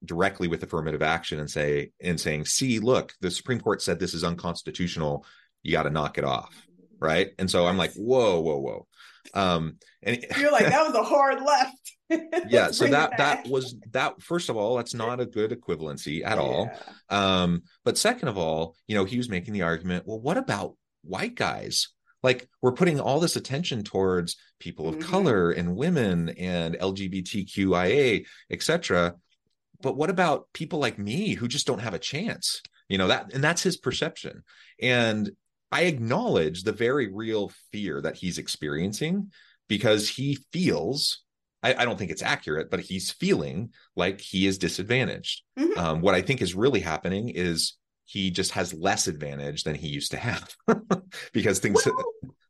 directly 0.04 0.48
with 0.48 0.62
affirmative 0.62 1.02
action 1.02 1.38
and 1.38 1.50
say 1.50 1.92
and 2.00 2.20
saying, 2.20 2.44
"See, 2.44 2.78
look, 2.78 3.14
the 3.20 3.30
Supreme 3.30 3.60
Court 3.60 3.82
said 3.82 3.98
this 3.98 4.14
is 4.14 4.24
unconstitutional. 4.24 5.24
You 5.62 5.72
got 5.72 5.84
to 5.84 5.90
knock 5.90 6.18
it 6.18 6.24
off." 6.24 6.66
Right. 7.00 7.30
And 7.38 7.50
so 7.50 7.66
I'm 7.66 7.76
like, 7.76 7.92
whoa, 7.94 8.40
whoa, 8.40 8.58
whoa. 8.58 8.86
Um, 9.34 9.76
and 10.02 10.24
you're 10.38 10.52
like, 10.52 10.66
that 10.66 10.86
was 10.86 10.94
a 10.94 11.02
hard 11.02 11.40
left. 11.42 11.96
yeah. 12.50 12.70
so 12.70 12.86
that, 12.88 13.16
that 13.18 13.48
was 13.48 13.76
that, 13.92 14.20
first 14.20 14.48
of 14.48 14.56
all, 14.56 14.76
that's 14.76 14.94
not 14.94 15.20
a 15.20 15.26
good 15.26 15.50
equivalency 15.50 16.24
at 16.24 16.36
yeah. 16.36 16.42
all. 16.42 16.70
Um, 17.08 17.62
but 17.84 17.96
second 17.96 18.28
of 18.28 18.36
all, 18.36 18.76
you 18.86 18.94
know, 18.94 19.04
he 19.04 19.16
was 19.16 19.28
making 19.28 19.54
the 19.54 19.62
argument, 19.62 20.06
well, 20.06 20.20
what 20.20 20.36
about 20.36 20.76
white 21.02 21.34
guys? 21.34 21.88
Like 22.22 22.48
we're 22.60 22.72
putting 22.72 23.00
all 23.00 23.20
this 23.20 23.36
attention 23.36 23.82
towards 23.82 24.36
people 24.58 24.88
of 24.88 24.96
mm-hmm. 24.96 25.10
color 25.10 25.50
and 25.52 25.76
women 25.76 26.30
and 26.30 26.74
LGBTQIA, 26.74 28.26
etc. 28.50 29.14
But 29.82 29.96
what 29.96 30.10
about 30.10 30.46
people 30.52 30.78
like 30.78 30.98
me 30.98 31.34
who 31.34 31.48
just 31.48 31.66
don't 31.66 31.80
have 31.80 31.94
a 31.94 31.98
chance? 31.98 32.60
You 32.88 32.98
know 32.98 33.08
that, 33.08 33.32
and 33.32 33.42
that's 33.42 33.62
his 33.62 33.76
perception. 33.76 34.42
And 34.82 35.30
I 35.72 35.82
acknowledge 35.82 36.62
the 36.64 36.72
very 36.72 37.12
real 37.12 37.52
fear 37.72 38.00
that 38.00 38.16
he's 38.16 38.38
experiencing 38.38 39.32
because 39.68 40.08
he 40.08 40.38
feels 40.52 41.22
I, 41.62 41.74
I, 41.74 41.84
don't 41.84 41.98
think 41.98 42.10
it's 42.10 42.22
accurate, 42.22 42.70
but 42.70 42.80
he's 42.80 43.10
feeling 43.10 43.72
like 43.94 44.20
he 44.20 44.46
is 44.46 44.56
disadvantaged. 44.56 45.42
Mm-hmm. 45.58 45.78
Um, 45.78 46.00
what 46.00 46.14
I 46.14 46.22
think 46.22 46.40
is 46.40 46.54
really 46.54 46.80
happening 46.80 47.28
is 47.28 47.74
he 48.10 48.30
just 48.30 48.52
has 48.52 48.74
less 48.74 49.06
advantage 49.06 49.64
than 49.64 49.74
he 49.74 49.88
used 49.88 50.10
to 50.12 50.16
have 50.16 50.56
because 51.32 51.58
things. 51.58 51.86
Well, 51.86 52.04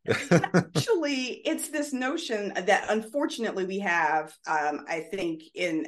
actually, 0.53 1.41
it's 1.45 1.69
this 1.69 1.93
notion 1.93 2.51
that 2.55 2.85
unfortunately 2.89 3.65
we 3.65 3.79
have. 3.79 4.33
Um, 4.47 4.85
I 4.87 5.01
think 5.11 5.43
in 5.53 5.87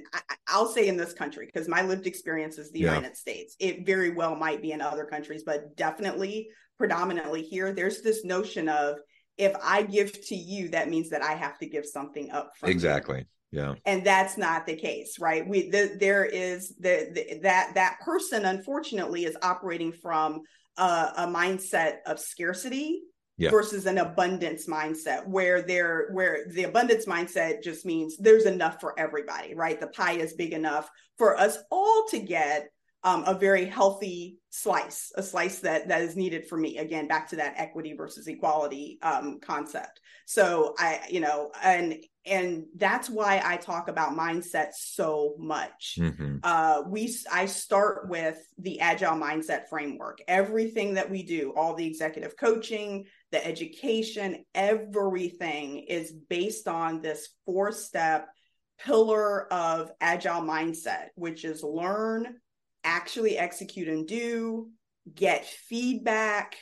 I, 0.53 0.59
will 0.59 0.67
say 0.67 0.87
in 0.87 0.97
this 0.97 1.13
country 1.13 1.45
because 1.45 1.67
my 1.67 1.81
lived 1.81 2.07
experience 2.07 2.57
is 2.57 2.71
the 2.71 2.81
yeah. 2.81 2.95
United 2.95 3.17
States. 3.17 3.55
It 3.59 3.85
very 3.85 4.11
well 4.11 4.35
might 4.35 4.61
be 4.61 4.71
in 4.71 4.81
other 4.81 5.05
countries, 5.05 5.43
but 5.45 5.75
definitely 5.75 6.49
predominantly 6.77 7.41
here, 7.41 7.73
there's 7.73 8.01
this 8.01 8.25
notion 8.25 8.69
of 8.69 8.97
if 9.37 9.55
I 9.63 9.83
give 9.83 10.11
to 10.27 10.35
you, 10.35 10.69
that 10.69 10.89
means 10.89 11.09
that 11.09 11.23
I 11.23 11.33
have 11.33 11.57
to 11.59 11.65
give 11.65 11.85
something 11.85 12.31
up. 12.31 12.51
From 12.57 12.69
exactly. 12.69 13.25
You. 13.51 13.61
Yeah. 13.61 13.73
And 13.85 14.03
that's 14.03 14.37
not 14.37 14.65
the 14.65 14.75
case, 14.75 15.17
right? 15.19 15.47
We 15.47 15.69
the, 15.69 15.95
there 15.99 16.25
is 16.25 16.75
the, 16.79 17.11
the, 17.13 17.39
that 17.43 17.75
that 17.75 17.99
person 18.03 18.45
unfortunately 18.45 19.25
is 19.25 19.37
operating 19.43 19.91
from 19.91 20.41
a, 20.77 21.13
a 21.17 21.27
mindset 21.27 21.97
of 22.07 22.19
scarcity 22.19 23.01
yeah. 23.37 23.49
versus 23.49 23.85
an 23.85 23.97
abundance 23.97 24.67
mindset 24.67 25.27
where 25.27 25.61
there 25.61 26.09
where 26.11 26.45
the 26.51 26.63
abundance 26.63 27.05
mindset 27.05 27.63
just 27.63 27.85
means 27.85 28.17
there's 28.17 28.45
enough 28.45 28.79
for 28.79 28.97
everybody 28.99 29.55
right 29.55 29.79
the 29.79 29.87
pie 29.87 30.13
is 30.13 30.33
big 30.33 30.53
enough 30.53 30.89
for 31.17 31.37
us 31.37 31.57
all 31.71 32.05
to 32.09 32.19
get 32.19 32.69
um, 33.03 33.23
a 33.25 33.33
very 33.33 33.65
healthy 33.65 34.37
slice, 34.49 35.11
a 35.15 35.23
slice 35.23 35.59
that 35.59 35.89
that 35.89 36.01
is 36.01 36.15
needed 36.15 36.47
for 36.47 36.57
me. 36.57 36.77
Again, 36.77 37.07
back 37.07 37.29
to 37.29 37.35
that 37.35 37.55
equity 37.57 37.93
versus 37.93 38.27
equality 38.27 38.97
um, 39.01 39.39
concept. 39.41 39.99
So 40.25 40.73
I, 40.79 41.01
you 41.09 41.19
know, 41.19 41.51
and 41.61 41.95
and 42.25 42.65
that's 42.75 43.09
why 43.09 43.41
I 43.43 43.57
talk 43.57 43.89
about 43.89 44.17
mindset 44.17 44.73
so 44.73 45.35
much. 45.37 45.97
Mm-hmm. 45.99 46.37
Uh, 46.43 46.83
we 46.87 47.13
I 47.31 47.45
start 47.47 48.09
with 48.09 48.37
the 48.57 48.79
agile 48.79 49.17
mindset 49.17 49.67
framework. 49.69 50.21
Everything 50.27 50.93
that 50.93 51.09
we 51.09 51.23
do, 51.23 51.53
all 51.55 51.75
the 51.75 51.85
executive 51.85 52.37
coaching, 52.37 53.05
the 53.31 53.45
education, 53.45 54.45
everything 54.55 55.79
is 55.79 56.11
based 56.11 56.67
on 56.67 57.01
this 57.01 57.29
four 57.45 57.71
step 57.71 58.29
pillar 58.79 59.51
of 59.51 59.91
agile 59.99 60.41
mindset, 60.41 61.07
which 61.15 61.43
is 61.43 61.63
learn 61.63 62.35
actually 62.83 63.37
execute 63.37 63.87
and 63.87 64.07
do, 64.07 64.69
get 65.13 65.45
feedback, 65.45 66.55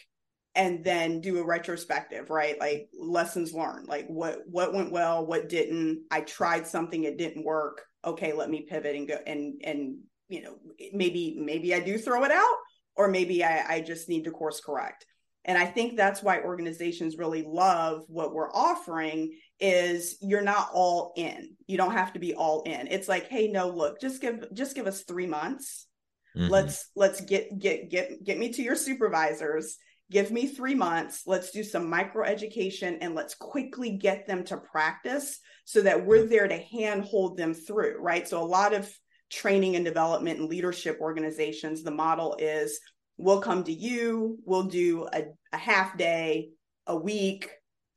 and 0.55 0.83
then 0.83 1.21
do 1.21 1.39
a 1.39 1.45
retrospective, 1.45 2.29
right? 2.29 2.59
Like 2.59 2.89
lessons 2.97 3.53
learned, 3.53 3.87
like 3.87 4.07
what 4.07 4.39
what 4.47 4.73
went 4.73 4.91
well, 4.91 5.25
what 5.25 5.49
didn't. 5.49 6.03
I 6.11 6.21
tried 6.21 6.67
something, 6.67 7.03
it 7.03 7.17
didn't 7.17 7.45
work. 7.45 7.81
Okay, 8.03 8.33
let 8.33 8.49
me 8.49 8.65
pivot 8.69 8.95
and 8.95 9.07
go 9.07 9.17
and 9.25 9.61
and 9.63 9.97
you 10.29 10.41
know 10.41 10.55
maybe 10.93 11.37
maybe 11.39 11.73
I 11.73 11.79
do 11.79 11.97
throw 11.97 12.23
it 12.23 12.31
out, 12.31 12.57
or 12.95 13.07
maybe 13.07 13.43
I, 13.43 13.75
I 13.75 13.81
just 13.81 14.09
need 14.09 14.25
to 14.25 14.31
course 14.31 14.59
correct. 14.59 15.05
And 15.43 15.57
I 15.57 15.65
think 15.65 15.97
that's 15.97 16.21
why 16.21 16.41
organizations 16.41 17.17
really 17.17 17.43
love 17.47 18.03
what 18.07 18.31
we're 18.31 18.51
offering 18.51 19.31
is 19.59 20.17
you're 20.21 20.41
not 20.41 20.69
all 20.71 21.13
in. 21.15 21.55
You 21.65 21.77
don't 21.77 21.93
have 21.93 22.13
to 22.13 22.19
be 22.19 22.35
all 22.35 22.61
in. 22.63 22.87
It's 22.87 23.09
like, 23.09 23.27
hey, 23.27 23.47
no, 23.47 23.69
look, 23.69 23.99
just 23.99 24.21
give 24.21 24.53
just 24.53 24.75
give 24.75 24.85
us 24.85 25.01
3 25.03 25.25
months 25.25 25.87
Mm-hmm. 26.35 26.49
Let's 26.49 26.89
let's 26.95 27.21
get 27.21 27.57
get 27.59 27.89
get 27.89 28.23
get 28.23 28.39
me 28.39 28.53
to 28.53 28.61
your 28.61 28.75
supervisors. 28.75 29.77
Give 30.11 30.29
me 30.29 30.45
3 30.45 30.75
months. 30.75 31.23
Let's 31.25 31.51
do 31.51 31.63
some 31.63 31.89
micro 31.89 32.25
education 32.25 32.97
and 33.01 33.15
let's 33.15 33.33
quickly 33.33 33.91
get 33.91 34.27
them 34.27 34.43
to 34.45 34.57
practice 34.57 35.39
so 35.63 35.81
that 35.81 36.05
we're 36.05 36.25
there 36.25 36.49
to 36.49 36.57
hand 36.57 37.05
hold 37.05 37.37
them 37.37 37.53
through, 37.53 37.97
right? 37.99 38.27
So 38.27 38.41
a 38.41 38.45
lot 38.45 38.73
of 38.73 38.93
training 39.29 39.77
and 39.77 39.85
development 39.85 40.39
and 40.39 40.49
leadership 40.49 40.97
organizations, 40.99 41.81
the 41.81 41.91
model 41.91 42.35
is 42.37 42.77
we'll 43.17 43.39
come 43.39 43.63
to 43.63 43.73
you, 43.73 44.37
we'll 44.43 44.63
do 44.63 45.07
a, 45.13 45.23
a 45.53 45.57
half 45.57 45.97
day, 45.97 46.49
a 46.87 46.97
week, 46.97 47.49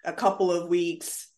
a 0.04 0.12
couple 0.12 0.52
of 0.52 0.68
weeks, 0.68 1.28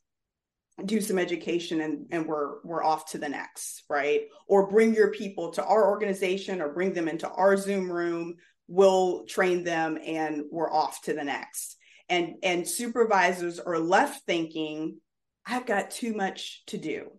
do 0.84 1.00
some 1.00 1.18
education 1.18 1.80
and, 1.80 2.06
and 2.10 2.26
we're 2.26 2.62
we're 2.62 2.84
off 2.84 3.10
to 3.10 3.16
the 3.16 3.28
next 3.28 3.84
right 3.88 4.24
or 4.46 4.68
bring 4.68 4.94
your 4.94 5.10
people 5.10 5.50
to 5.50 5.64
our 5.64 5.88
organization 5.88 6.60
or 6.60 6.74
bring 6.74 6.92
them 6.92 7.08
into 7.08 7.26
our 7.30 7.56
zoom 7.56 7.90
room 7.90 8.34
we'll 8.68 9.24
train 9.24 9.64
them 9.64 9.98
and 10.04 10.42
we're 10.50 10.72
off 10.72 11.00
to 11.02 11.12
the 11.12 11.24
next 11.24 11.76
and 12.08 12.34
and 12.42 12.66
supervisors 12.66 13.58
are 13.58 13.78
left 13.78 14.24
thinking 14.26 14.96
i've 15.46 15.66
got 15.66 15.90
too 15.90 16.14
much 16.14 16.62
to 16.66 16.78
do 16.78 17.10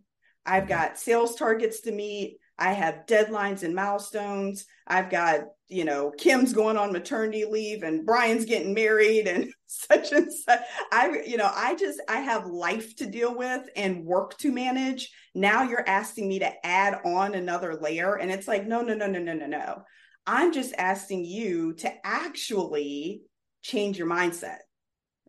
i've 0.46 0.63
mm-hmm. 0.63 0.70
got 0.70 1.00
sales 1.00 1.36
targets 1.36 1.82
to 1.82 1.92
meet 1.92 2.38
I 2.60 2.74
have 2.74 3.06
deadlines 3.08 3.63
and 3.63 3.75
milestones. 3.75 4.66
I've 4.88 5.10
got, 5.10 5.42
you 5.68 5.86
know, 5.86 6.12
Kim's 6.18 6.54
going 6.54 6.77
on 6.77 6.92
maternity 6.92 7.46
leave 7.46 7.84
and 7.84 8.06
Brian's 8.06 8.46
getting 8.46 8.74
married 8.74 9.27
and 9.27 9.51
such 9.68 10.12
and 10.12 10.32
such. 10.34 10.62
I, 10.92 11.22
you 11.25 11.38
know, 11.38 11.51
I 11.54 11.75
just, 11.75 12.01
I 12.10 12.22
have 12.22 12.48
life 12.48 12.96
to 12.98 13.06
deal 13.06 13.36
with 13.36 13.68
and 13.75 14.06
work 14.06 14.38
to 14.39 14.51
manage. 14.51 15.12
Now 15.36 15.63
you're 15.63 15.88
asking 15.88 16.27
me 16.27 16.39
to 16.39 16.66
add 16.66 17.00
on 17.06 17.36
another 17.36 17.75
layer. 17.75 18.16
And 18.16 18.32
it's 18.32 18.48
like, 18.48 18.66
no, 18.66 18.82
no, 18.82 18.96
no, 18.96 19.08
no, 19.08 19.20
no, 19.20 19.34
no, 19.34 19.46
no. 19.46 19.84
I'm 20.27 20.53
just 20.53 20.75
asking 20.77 21.25
you 21.25 21.74
to 21.75 21.91
actually 22.05 23.22
change 23.63 23.98
your 23.98 24.07
mindset 24.07 24.57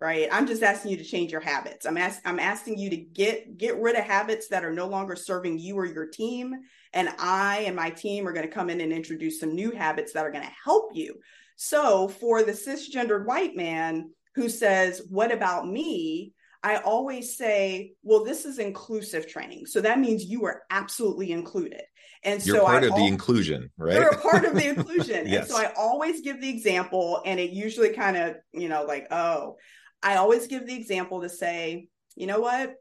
right? 0.01 0.29
I'm 0.31 0.47
just 0.47 0.63
asking 0.63 0.93
you 0.93 0.97
to 0.99 1.05
change 1.05 1.33
your 1.33 1.41
habits. 1.41 1.87
I'm 1.87 1.97
ask, 1.97 2.21
i'm 2.25 2.39
asking 2.39 2.79
you 2.79 2.91
to 2.91 2.97
get 2.97 3.57
get 3.57 3.79
rid 3.79 3.97
of 3.97 4.05
habits 4.05 4.49
that 4.49 4.65
are 4.65 4.73
no 4.73 4.87
longer 4.87 5.17
serving 5.17 5.59
you 5.59 5.77
or 5.79 5.87
your 5.87 6.07
team 6.07 6.55
and 6.93 7.09
i 7.19 7.65
and 7.67 7.77
my 7.77 7.91
team 7.91 8.27
are 8.27 8.33
going 8.33 8.47
to 8.47 8.55
come 8.55 8.71
in 8.71 8.81
and 8.81 8.93
introduce 8.93 9.41
some 9.41 9.55
new 9.55 9.71
habits 9.71 10.13
that 10.13 10.25
are 10.25 10.33
going 10.33 10.45
to 10.45 10.53
help 10.65 10.91
you. 10.95 11.17
So 11.57 12.09
for 12.09 12.43
the 12.43 12.53
cisgendered 12.53 13.27
white 13.27 13.57
man 13.57 14.11
who 14.35 14.49
says 14.49 15.03
what 15.11 15.33
about 15.33 15.67
me? 15.67 16.33
I 16.63 16.77
always 16.77 17.37
say 17.37 17.93
well 18.03 18.25
this 18.25 18.45
is 18.45 18.59
inclusive 18.59 19.29
training. 19.29 19.67
So 19.67 19.81
that 19.81 19.99
means 20.01 20.25
you 20.25 20.45
are 20.45 20.63
absolutely 20.71 21.33
included 21.33 21.83
and 22.25 22.45
you're 22.45 22.57
so 22.57 22.65
part 22.65 22.85
I 22.85 22.87
of 22.87 22.93
al- 22.93 22.99
the 22.99 23.07
inclusion, 23.07 23.71
right? 23.77 23.95
You're 23.95 24.09
a 24.09 24.19
part 24.19 24.45
of 24.45 24.55
the 24.55 24.69
inclusion. 24.77 25.27
yes. 25.27 25.45
And 25.45 25.49
so 25.51 25.57
I 25.59 25.73
always 25.77 26.21
give 26.21 26.41
the 26.41 26.49
example, 26.49 27.23
and 27.25 27.39
it 27.39 27.51
usually 27.51 27.93
kind 27.93 28.17
of, 28.17 28.37
you 28.53 28.69
know, 28.69 28.85
like, 28.85 29.07
oh, 29.11 29.57
I 30.03 30.17
always 30.17 30.47
give 30.47 30.67
the 30.67 30.75
example 30.75 31.23
to 31.23 31.29
say, 31.29 31.89
you 32.17 32.27
know 32.27 32.41
what? 32.41 32.75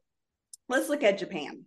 Let's 0.69 0.89
look 0.89 1.03
at 1.03 1.17
Japan. 1.17 1.63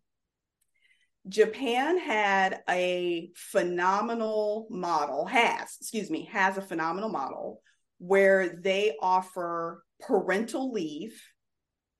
Japan 1.29 1.99
had 1.99 2.61
a 2.69 3.31
phenomenal 3.37 4.67
model, 4.71 5.27
has, 5.27 5.77
excuse 5.81 6.11
me, 6.11 6.29
has 6.33 6.57
a 6.57 6.63
phenomenal 6.63 7.11
model 7.11 7.61
where 7.99 8.49
they 8.49 8.97
offer 9.01 9.85
parental 10.01 10.73
leave 10.73 11.21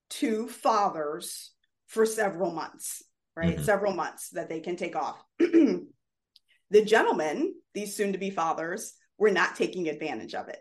to 0.09 0.49
fathers 0.49 1.53
for 1.87 2.07
several 2.07 2.51
months, 2.53 3.03
right? 3.41 3.59
Mhm. 3.59 3.65
Several 3.65 3.95
months 3.95 4.29
that 4.31 4.49
they 4.49 4.61
can 4.61 4.77
take 4.77 4.95
off. 4.95 5.23
the 5.39 6.85
gentlemen, 6.85 7.55
these 7.75 7.97
soon 7.97 8.13
to 8.13 8.19
be 8.19 8.31
fathers, 8.31 8.95
were 9.19 9.31
not 9.31 9.57
taking 9.57 9.89
advantage 9.89 10.35
of 10.35 10.49
it 10.49 10.59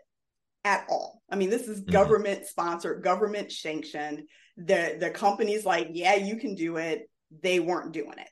at 0.64 0.86
all. 0.88 1.22
I 1.30 1.36
mean, 1.36 1.50
this 1.50 1.68
is 1.68 1.82
Mhm. 1.82 1.90
government 1.92 2.46
sponsored, 2.46 3.02
government 3.04 3.52
sanctioned. 3.52 4.28
The 4.56 4.96
the 4.98 5.10
company's 5.10 5.64
like, 5.66 5.88
yeah, 5.92 6.14
you 6.14 6.36
can 6.36 6.54
do 6.54 6.76
it. 6.78 7.08
They 7.42 7.60
weren't 7.60 7.92
doing 7.92 8.18
it. 8.18 8.28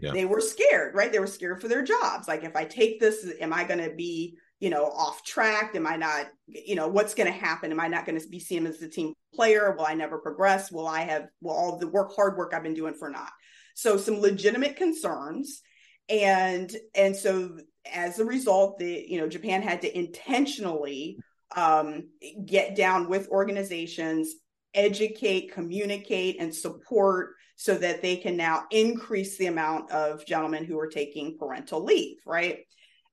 Yeah. 0.00 0.12
They 0.12 0.24
were 0.24 0.40
scared, 0.40 0.94
right? 0.94 1.10
They 1.12 1.20
were 1.20 1.26
scared 1.28 1.60
for 1.60 1.68
their 1.68 1.82
jobs. 1.82 2.26
Like, 2.26 2.42
if 2.42 2.56
I 2.56 2.64
take 2.64 2.98
this, 3.00 3.24
am 3.40 3.52
I 3.52 3.62
going 3.64 3.82
to 3.88 3.94
be, 3.94 4.36
you 4.58 4.68
know, 4.70 4.86
off 4.86 5.22
track? 5.24 5.76
Am 5.76 5.86
I 5.86 5.96
not, 5.96 6.26
you 6.46 6.74
know, 6.74 6.88
what's 6.88 7.14
going 7.14 7.32
to 7.32 7.38
happen? 7.46 7.70
Am 7.70 7.80
I 7.80 7.86
not 7.88 8.04
going 8.04 8.18
to 8.20 8.28
be 8.28 8.40
seen 8.40 8.66
as 8.66 8.82
a 8.82 8.88
team 8.88 9.14
player? 9.32 9.72
Will 9.76 9.86
I 9.86 9.94
never 9.94 10.18
progress? 10.18 10.70
Will 10.72 10.88
I 10.88 11.02
have, 11.02 11.28
will 11.40 11.52
all 11.52 11.78
the 11.78 11.86
work, 11.88 12.12
hard 12.14 12.36
work 12.36 12.52
I've 12.52 12.64
been 12.64 12.74
doing 12.74 12.94
for 12.94 13.08
not? 13.08 13.30
So 13.74 13.96
some 13.96 14.20
legitimate 14.20 14.76
concerns. 14.76 15.60
And, 16.08 16.74
and 16.94 17.14
so 17.14 17.58
as 17.92 18.18
a 18.18 18.24
result, 18.24 18.78
the, 18.78 19.04
you 19.06 19.20
know, 19.20 19.28
Japan 19.28 19.62
had 19.62 19.82
to 19.82 19.96
intentionally 19.96 21.18
um, 21.56 22.08
get 22.44 22.76
down 22.76 23.08
with 23.08 23.28
organizations, 23.28 24.34
educate, 24.74 25.52
communicate, 25.52 26.40
and 26.40 26.54
support 26.54 27.34
so 27.56 27.76
that 27.76 28.02
they 28.02 28.16
can 28.16 28.36
now 28.36 28.64
increase 28.70 29.38
the 29.38 29.46
amount 29.46 29.90
of 29.90 30.26
gentlemen 30.26 30.64
who 30.64 30.78
are 30.78 30.88
taking 30.88 31.38
parental 31.38 31.84
leave, 31.84 32.16
right? 32.26 32.58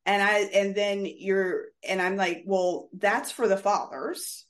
And 0.05 0.21
I 0.21 0.39
and 0.53 0.73
then 0.73 1.05
you're 1.05 1.65
and 1.87 2.01
I'm 2.01 2.17
like, 2.17 2.43
well, 2.45 2.89
that's 2.93 3.31
for 3.31 3.47
the 3.47 3.57
fathers. 3.57 4.45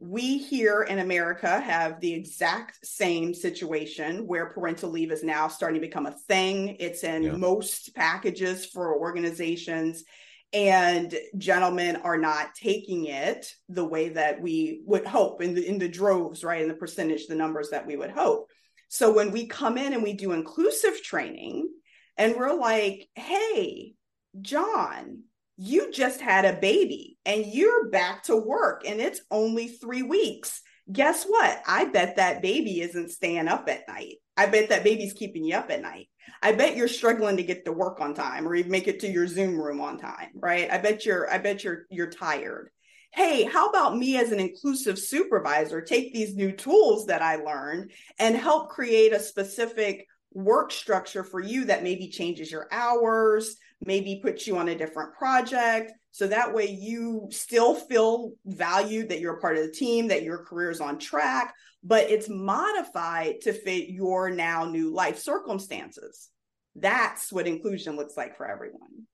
We 0.00 0.38
here 0.38 0.82
in 0.82 1.00
America 1.00 1.60
have 1.60 2.00
the 2.00 2.14
exact 2.14 2.86
same 2.86 3.34
situation 3.34 4.26
where 4.26 4.50
parental 4.50 4.90
leave 4.90 5.10
is 5.10 5.24
now 5.24 5.48
starting 5.48 5.80
to 5.80 5.86
become 5.86 6.06
a 6.06 6.12
thing. 6.12 6.76
It's 6.78 7.02
in 7.02 7.22
Yeah. 7.24 7.32
most 7.32 7.94
packages 7.94 8.66
for 8.66 8.96
organizations 8.98 10.04
and 10.52 11.14
gentlemen 11.36 11.96
are 11.96 12.16
not 12.16 12.54
taking 12.54 13.06
it 13.06 13.52
the 13.68 13.84
way 13.84 14.10
that 14.10 14.40
we 14.40 14.80
would 14.86 15.04
hope 15.04 15.42
in 15.42 15.54
the 15.54 15.66
in 15.66 15.78
the 15.78 15.88
droves 15.88 16.42
right 16.42 16.62
in 16.62 16.68
the 16.68 16.74
percentage 16.74 17.26
the 17.26 17.34
numbers 17.34 17.68
that 17.70 17.86
we 17.86 17.96
would 17.96 18.10
hope 18.10 18.48
so 18.88 19.12
when 19.12 19.30
we 19.30 19.46
come 19.46 19.76
in 19.76 19.92
and 19.92 20.02
we 20.02 20.14
do 20.14 20.32
inclusive 20.32 21.02
training 21.02 21.68
and 22.16 22.34
we're 22.34 22.54
like 22.54 23.10
hey 23.14 23.92
john 24.40 25.22
you 25.58 25.92
just 25.92 26.20
had 26.20 26.44
a 26.44 26.58
baby 26.60 27.18
and 27.26 27.44
you're 27.44 27.90
back 27.90 28.22
to 28.22 28.36
work 28.36 28.82
and 28.86 29.00
it's 29.00 29.20
only 29.30 29.68
3 29.68 30.02
weeks 30.02 30.62
guess 30.90 31.24
what 31.24 31.60
i 31.66 31.84
bet 31.84 32.16
that 32.16 32.40
baby 32.40 32.80
isn't 32.80 33.10
staying 33.10 33.48
up 33.48 33.68
at 33.68 33.86
night 33.88 34.16
i 34.36 34.46
bet 34.46 34.70
that 34.70 34.84
baby's 34.84 35.12
keeping 35.12 35.44
you 35.44 35.56
up 35.56 35.70
at 35.70 35.82
night 35.82 36.08
I 36.42 36.52
bet 36.52 36.76
you're 36.76 36.88
struggling 36.88 37.36
to 37.36 37.42
get 37.42 37.64
to 37.64 37.72
work 37.72 38.00
on 38.00 38.14
time 38.14 38.46
or 38.46 38.54
even 38.54 38.70
make 38.70 38.88
it 38.88 39.00
to 39.00 39.08
your 39.08 39.26
Zoom 39.26 39.58
room 39.58 39.80
on 39.80 39.98
time, 39.98 40.30
right? 40.34 40.70
I 40.70 40.78
bet 40.78 41.04
you're 41.04 41.30
I 41.30 41.38
bet 41.38 41.64
you're 41.64 41.86
you're 41.90 42.10
tired. 42.10 42.70
Hey, 43.12 43.44
how 43.44 43.68
about 43.68 43.96
me 43.96 44.18
as 44.18 44.32
an 44.32 44.40
inclusive 44.40 44.98
supervisor 44.98 45.80
take 45.80 46.12
these 46.12 46.36
new 46.36 46.52
tools 46.52 47.06
that 47.06 47.22
I 47.22 47.36
learned 47.36 47.92
and 48.18 48.36
help 48.36 48.68
create 48.68 49.12
a 49.12 49.20
specific 49.20 50.06
work 50.32 50.70
structure 50.70 51.24
for 51.24 51.40
you 51.40 51.64
that 51.64 51.82
maybe 51.82 52.08
changes 52.08 52.52
your 52.52 52.68
hours, 52.70 53.56
maybe 53.84 54.20
puts 54.22 54.46
you 54.46 54.56
on 54.56 54.68
a 54.68 54.74
different 54.74 55.14
project 55.14 55.92
so 56.10 56.26
that 56.26 56.52
way 56.52 56.66
you 56.68 57.28
still 57.30 57.74
feel 57.74 58.32
valued 58.44 59.08
that 59.08 59.20
you're 59.20 59.36
a 59.36 59.40
part 59.40 59.56
of 59.56 59.64
the 59.64 59.72
team, 59.72 60.08
that 60.08 60.24
your 60.24 60.38
career 60.38 60.70
is 60.70 60.80
on 60.80 60.98
track, 60.98 61.54
but 61.84 62.10
it's 62.10 62.28
modified 62.28 63.40
to 63.42 63.52
fit 63.52 63.88
your 63.88 64.30
now 64.30 64.64
new 64.64 64.92
life 64.92 65.18
circumstances. 65.18 66.28
That's 66.74 67.32
what 67.32 67.46
inclusion 67.46 67.96
looks 67.96 68.16
like 68.16 68.36
for 68.36 68.50
everyone. 68.50 69.06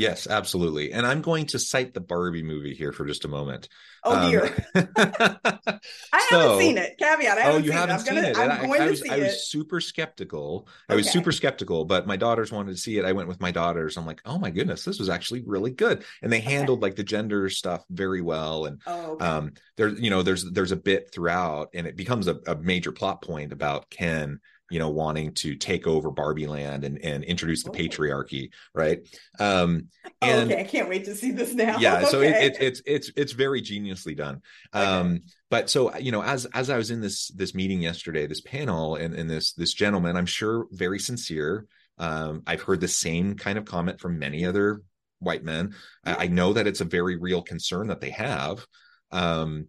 Yes, 0.00 0.26
absolutely. 0.26 0.92
And 0.92 1.06
I'm 1.06 1.20
going 1.20 1.44
to 1.48 1.58
cite 1.58 1.92
the 1.92 2.00
Barbie 2.00 2.42
movie 2.42 2.74
here 2.74 2.90
for 2.90 3.04
just 3.04 3.26
a 3.26 3.28
moment. 3.28 3.68
Oh 4.02 4.16
Um, 4.16 4.30
dear, 4.30 4.66
I 4.74 6.26
so- 6.30 6.38
haven't 6.40 6.58
seen 6.58 6.78
it. 6.78 6.96
Caveat: 6.98 7.36
I 7.36 7.40
oh, 7.40 7.44
haven't 7.44 7.64
you 7.64 7.70
seen 7.70 7.78
haven't 7.78 7.90
it. 7.90 7.92
I'm 7.92 8.00
seen 8.06 8.14
gonna, 8.14 8.28
it. 8.28 8.36
I'm 8.38 8.42
And 8.44 8.52
I- 8.52 8.66
going 8.66 8.80
I, 8.80 8.84
to 8.84 8.90
was, 8.92 9.02
I 9.10 9.16
it. 9.16 9.22
was 9.24 9.46
super 9.50 9.80
skeptical. 9.80 10.68
I 10.88 10.94
was 10.94 11.10
super 11.10 11.32
skeptical, 11.32 11.84
but 11.84 12.06
my 12.06 12.16
daughters 12.16 12.50
wanted 12.50 12.72
to 12.72 12.80
see 12.80 12.96
it. 12.96 13.04
I 13.04 13.12
went 13.12 13.28
with 13.28 13.40
my 13.42 13.50
daughters. 13.50 13.98
I'm 13.98 14.06
like, 14.06 14.22
oh 14.24 14.38
my 14.38 14.48
goodness, 14.50 14.84
this 14.86 14.98
was 14.98 15.10
actually 15.10 15.42
really 15.46 15.70
good. 15.70 16.02
And 16.22 16.32
they 16.32 16.38
Okay. 16.38 16.50
handled 16.50 16.80
like 16.80 16.96
the 16.96 17.04
gender 17.04 17.50
stuff 17.50 17.84
very 17.90 18.22
well. 18.22 18.64
And 18.64 18.80
Oh, 18.86 19.12
okay. 19.12 19.26
um 19.26 19.52
there 19.76 19.88
you 19.88 20.08
know 20.08 20.22
there's 20.22 20.50
there's 20.50 20.72
a 20.72 20.76
bit 20.76 21.12
throughout 21.12 21.68
and 21.74 21.86
it 21.86 21.96
becomes 21.96 22.26
a, 22.26 22.38
a 22.46 22.56
major 22.56 22.92
plot 22.92 23.20
point 23.22 23.52
about 23.52 23.90
ken 23.90 24.40
you 24.70 24.78
know 24.78 24.88
wanting 24.88 25.32
to 25.34 25.56
take 25.56 25.86
over 25.86 26.10
barbie 26.10 26.46
land 26.46 26.84
and 26.84 26.98
and 27.04 27.24
introduce 27.24 27.62
the 27.64 27.70
Oh. 27.70 27.74
patriarchy 27.74 28.50
right 28.74 29.00
um 29.38 29.88
Oh, 30.22 30.26
and 30.28 30.50
okay, 30.52 30.60
I 30.60 30.64
can't 30.64 30.88
wait 30.88 31.04
to 31.06 31.14
see 31.14 31.30
this 31.30 31.54
now. 31.54 31.78
yeah 31.78 32.04
so 32.12 32.20
it, 32.20 32.36
it, 32.36 32.56
it's 32.60 32.82
it's 32.86 33.10
it's 33.16 33.32
very 33.32 33.62
geniusly 33.62 34.16
done 34.16 34.40
Okay. 34.74 34.84
um 34.84 35.20
but 35.50 35.70
so 35.70 35.96
you 35.98 36.12
know 36.12 36.22
as 36.22 36.46
as 36.46 36.68
i 36.70 36.76
was 36.76 36.90
in 36.90 37.00
this 37.00 37.28
this 37.28 37.54
meeting 37.54 37.80
yesterday 37.80 38.26
this 38.26 38.40
panel 38.42 38.96
and 38.96 39.14
and 39.14 39.28
this 39.30 39.52
this 39.54 39.72
gentleman 39.74 40.16
i'm 40.16 40.26
sure 40.26 40.66
very 40.72 40.98
sincere 40.98 41.66
um 41.98 42.42
i've 42.46 42.62
heard 42.62 42.80
the 42.80 42.88
same 42.88 43.34
kind 43.34 43.56
of 43.58 43.64
comment 43.64 43.98
from 44.00 44.18
many 44.18 44.44
other 44.44 44.82
white 45.20 45.44
men 45.44 45.74
I, 46.04 46.24
I 46.24 46.26
know 46.28 46.52
that 46.52 46.66
it's 46.66 46.80
a 46.80 46.84
very 46.86 47.16
real 47.16 47.42
concern 47.42 47.88
that 47.88 48.00
they 48.00 48.10
have 48.10 48.66
um 49.10 49.68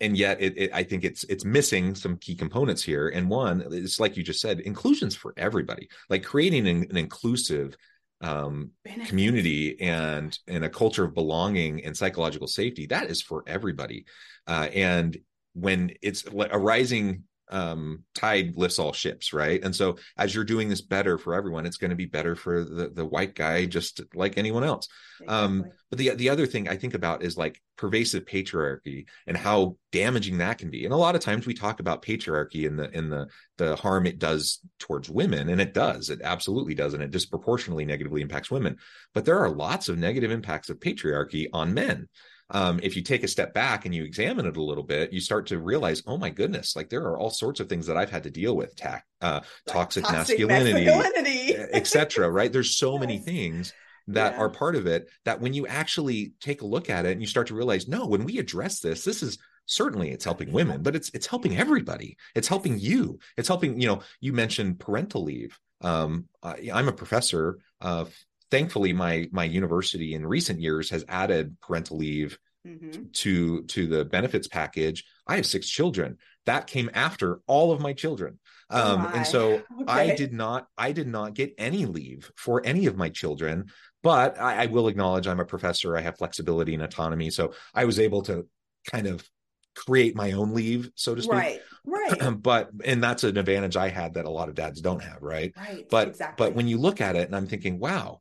and 0.00 0.16
yet 0.16 0.40
it, 0.40 0.56
it 0.56 0.70
i 0.74 0.82
think 0.82 1.04
it's 1.04 1.24
it's 1.24 1.44
missing 1.44 1.94
some 1.94 2.16
key 2.18 2.34
components 2.34 2.82
here. 2.82 3.08
And 3.08 3.28
one 3.28 3.64
it's 3.70 4.00
like 4.00 4.16
you 4.16 4.22
just 4.22 4.40
said 4.40 4.60
inclusion's 4.60 5.14
for 5.14 5.34
everybody 5.36 5.88
like 6.10 6.24
creating 6.24 6.66
an, 6.66 6.86
an 6.90 6.96
inclusive 6.96 7.76
um 8.20 8.70
community 9.06 9.80
and 9.80 10.36
and 10.46 10.64
a 10.64 10.68
culture 10.68 11.04
of 11.04 11.14
belonging 11.14 11.84
and 11.84 11.96
psychological 11.96 12.46
safety 12.46 12.86
that 12.86 13.10
is 13.10 13.22
for 13.22 13.44
everybody. 13.46 14.04
Uh 14.46 14.68
and 14.74 15.18
when 15.54 15.92
it's 16.02 16.26
li- 16.32 16.48
a 16.50 16.58
rising 16.58 17.24
um 17.50 18.02
tide 18.14 18.54
lifts 18.56 18.78
all 18.78 18.92
ships 18.92 19.32
right 19.32 19.62
and 19.64 19.76
so 19.76 19.96
as 20.16 20.34
you're 20.34 20.44
doing 20.44 20.68
this 20.68 20.80
better 20.80 21.18
for 21.18 21.34
everyone 21.34 21.66
it's 21.66 21.76
going 21.76 21.90
to 21.90 21.96
be 21.96 22.06
better 22.06 22.34
for 22.34 22.64
the 22.64 22.88
the 22.88 23.04
white 23.04 23.34
guy 23.34 23.66
just 23.66 24.00
like 24.14 24.38
anyone 24.38 24.64
else 24.64 24.88
um, 25.26 25.64
but 25.90 25.98
the 25.98 26.10
the 26.14 26.28
other 26.28 26.46
thing 26.46 26.68
I 26.68 26.76
think 26.76 26.94
about 26.94 27.22
is 27.22 27.36
like 27.36 27.60
pervasive 27.76 28.24
patriarchy 28.24 29.06
and 29.26 29.36
how 29.36 29.76
damaging 29.92 30.38
that 30.38 30.58
can 30.58 30.70
be. 30.70 30.84
And 30.84 30.94
a 30.94 30.98
lot 30.98 31.14
of 31.14 31.20
times 31.20 31.46
we 31.46 31.54
talk 31.54 31.80
about 31.80 32.02
patriarchy 32.02 32.66
and 32.66 32.78
the 32.78 32.90
in 32.90 33.10
the 33.10 33.28
the 33.58 33.76
harm 33.76 34.06
it 34.06 34.18
does 34.18 34.60
towards 34.78 35.08
women, 35.08 35.48
and 35.48 35.60
it 35.60 35.74
does. 35.74 36.10
It 36.10 36.20
absolutely 36.22 36.74
does, 36.74 36.94
and 36.94 37.02
it 37.02 37.10
disproportionately 37.10 37.84
negatively 37.84 38.22
impacts 38.22 38.50
women. 38.50 38.76
But 39.12 39.24
there 39.24 39.38
are 39.38 39.50
lots 39.50 39.88
of 39.88 39.98
negative 39.98 40.30
impacts 40.30 40.70
of 40.70 40.80
patriarchy 40.80 41.46
on 41.52 41.74
men. 41.74 42.08
Um, 42.50 42.80
if 42.82 42.96
you 42.96 43.02
take 43.02 43.22
a 43.22 43.28
step 43.28 43.54
back 43.54 43.86
and 43.86 43.94
you 43.94 44.04
examine 44.04 44.46
it 44.46 44.56
a 44.56 44.62
little 44.62 44.82
bit, 44.82 45.12
you 45.12 45.20
start 45.20 45.46
to 45.46 45.58
realize, 45.58 46.02
oh 46.06 46.18
my 46.18 46.30
goodness, 46.30 46.76
like 46.76 46.90
there 46.90 47.02
are 47.02 47.18
all 47.18 47.30
sorts 47.30 47.60
of 47.60 47.68
things 47.68 47.86
that 47.86 47.96
I've 47.96 48.10
had 48.10 48.24
to 48.24 48.30
deal 48.30 48.56
with, 48.56 48.76
ta- 48.76 49.02
uh, 49.20 49.40
toxic, 49.66 50.04
toxic 50.04 50.38
masculinity, 50.38 50.84
masculinity. 50.84 51.54
etc. 51.72 52.30
Right? 52.30 52.52
There's 52.52 52.76
so 52.76 52.92
yes. 52.94 53.00
many 53.00 53.18
things 53.18 53.72
that 54.08 54.34
yeah. 54.34 54.38
are 54.38 54.50
part 54.50 54.76
of 54.76 54.86
it 54.86 55.08
that 55.24 55.40
when 55.40 55.54
you 55.54 55.66
actually 55.66 56.34
take 56.40 56.60
a 56.60 56.66
look 56.66 56.90
at 56.90 57.06
it 57.06 57.12
and 57.12 57.20
you 57.22 57.26
start 57.26 57.46
to 57.48 57.54
realize, 57.54 57.88
no, 57.88 58.06
when 58.06 58.24
we 58.24 58.38
address 58.38 58.80
this, 58.80 59.04
this 59.04 59.22
is 59.22 59.38
certainly 59.66 60.10
it's 60.10 60.24
helping 60.24 60.52
women, 60.52 60.82
but 60.82 60.94
it's 60.94 61.10
it's 61.14 61.26
helping 61.26 61.56
everybody. 61.56 62.16
It's 62.34 62.48
helping 62.48 62.78
you. 62.78 63.18
It's 63.36 63.48
helping. 63.48 63.80
You 63.80 63.88
know, 63.88 64.02
you 64.20 64.32
mentioned 64.32 64.80
parental 64.80 65.24
leave. 65.24 65.58
Um, 65.80 66.28
I, 66.42 66.70
I'm 66.72 66.88
a 66.88 66.92
professor. 66.92 67.58
Uh, 67.80 68.06
thankfully 68.54 68.92
my 68.92 69.28
my 69.32 69.42
university 69.42 70.14
in 70.14 70.24
recent 70.24 70.60
years 70.60 70.90
has 70.90 71.04
added 71.08 71.56
parental 71.60 71.96
leave 71.96 72.38
mm-hmm. 72.64 73.06
to 73.12 73.64
to 73.64 73.88
the 73.88 74.04
benefits 74.04 74.46
package 74.46 75.04
i 75.26 75.34
have 75.34 75.44
six 75.44 75.68
children 75.68 76.16
that 76.46 76.68
came 76.68 76.88
after 76.94 77.40
all 77.48 77.72
of 77.72 77.80
my 77.80 77.92
children 77.92 78.38
oh 78.70 78.92
um, 78.92 79.02
my. 79.02 79.12
and 79.12 79.26
so 79.26 79.54
okay. 79.80 79.84
i 79.88 80.14
did 80.14 80.32
not 80.32 80.68
i 80.78 80.92
did 80.92 81.08
not 81.08 81.34
get 81.34 81.52
any 81.58 81.84
leave 81.84 82.30
for 82.36 82.64
any 82.64 82.86
of 82.86 82.96
my 82.96 83.08
children 83.08 83.66
but 84.04 84.38
I, 84.40 84.62
I 84.62 84.66
will 84.66 84.86
acknowledge 84.86 85.26
i'm 85.26 85.40
a 85.40 85.44
professor 85.44 85.96
i 85.96 86.00
have 86.02 86.16
flexibility 86.16 86.74
and 86.74 86.82
autonomy 86.84 87.30
so 87.30 87.54
i 87.74 87.84
was 87.84 87.98
able 87.98 88.22
to 88.22 88.46
kind 88.88 89.08
of 89.08 89.28
create 89.74 90.14
my 90.14 90.32
own 90.32 90.54
leave, 90.54 90.90
so 90.94 91.14
to 91.14 91.22
speak. 91.22 91.32
Right. 91.32 91.60
Right. 91.84 92.18
but 92.42 92.70
and 92.84 93.02
that's 93.02 93.24
an 93.24 93.36
advantage 93.36 93.76
I 93.76 93.88
had 93.88 94.14
that 94.14 94.24
a 94.24 94.30
lot 94.30 94.48
of 94.48 94.54
dads 94.54 94.80
don't 94.80 95.02
have, 95.02 95.20
right? 95.20 95.52
Right. 95.56 95.86
But 95.90 96.08
exactly. 96.08 96.46
but 96.46 96.54
when 96.54 96.68
you 96.68 96.78
look 96.78 97.00
at 97.00 97.16
it 97.16 97.26
and 97.26 97.36
I'm 97.36 97.46
thinking, 97.46 97.78
wow, 97.78 98.20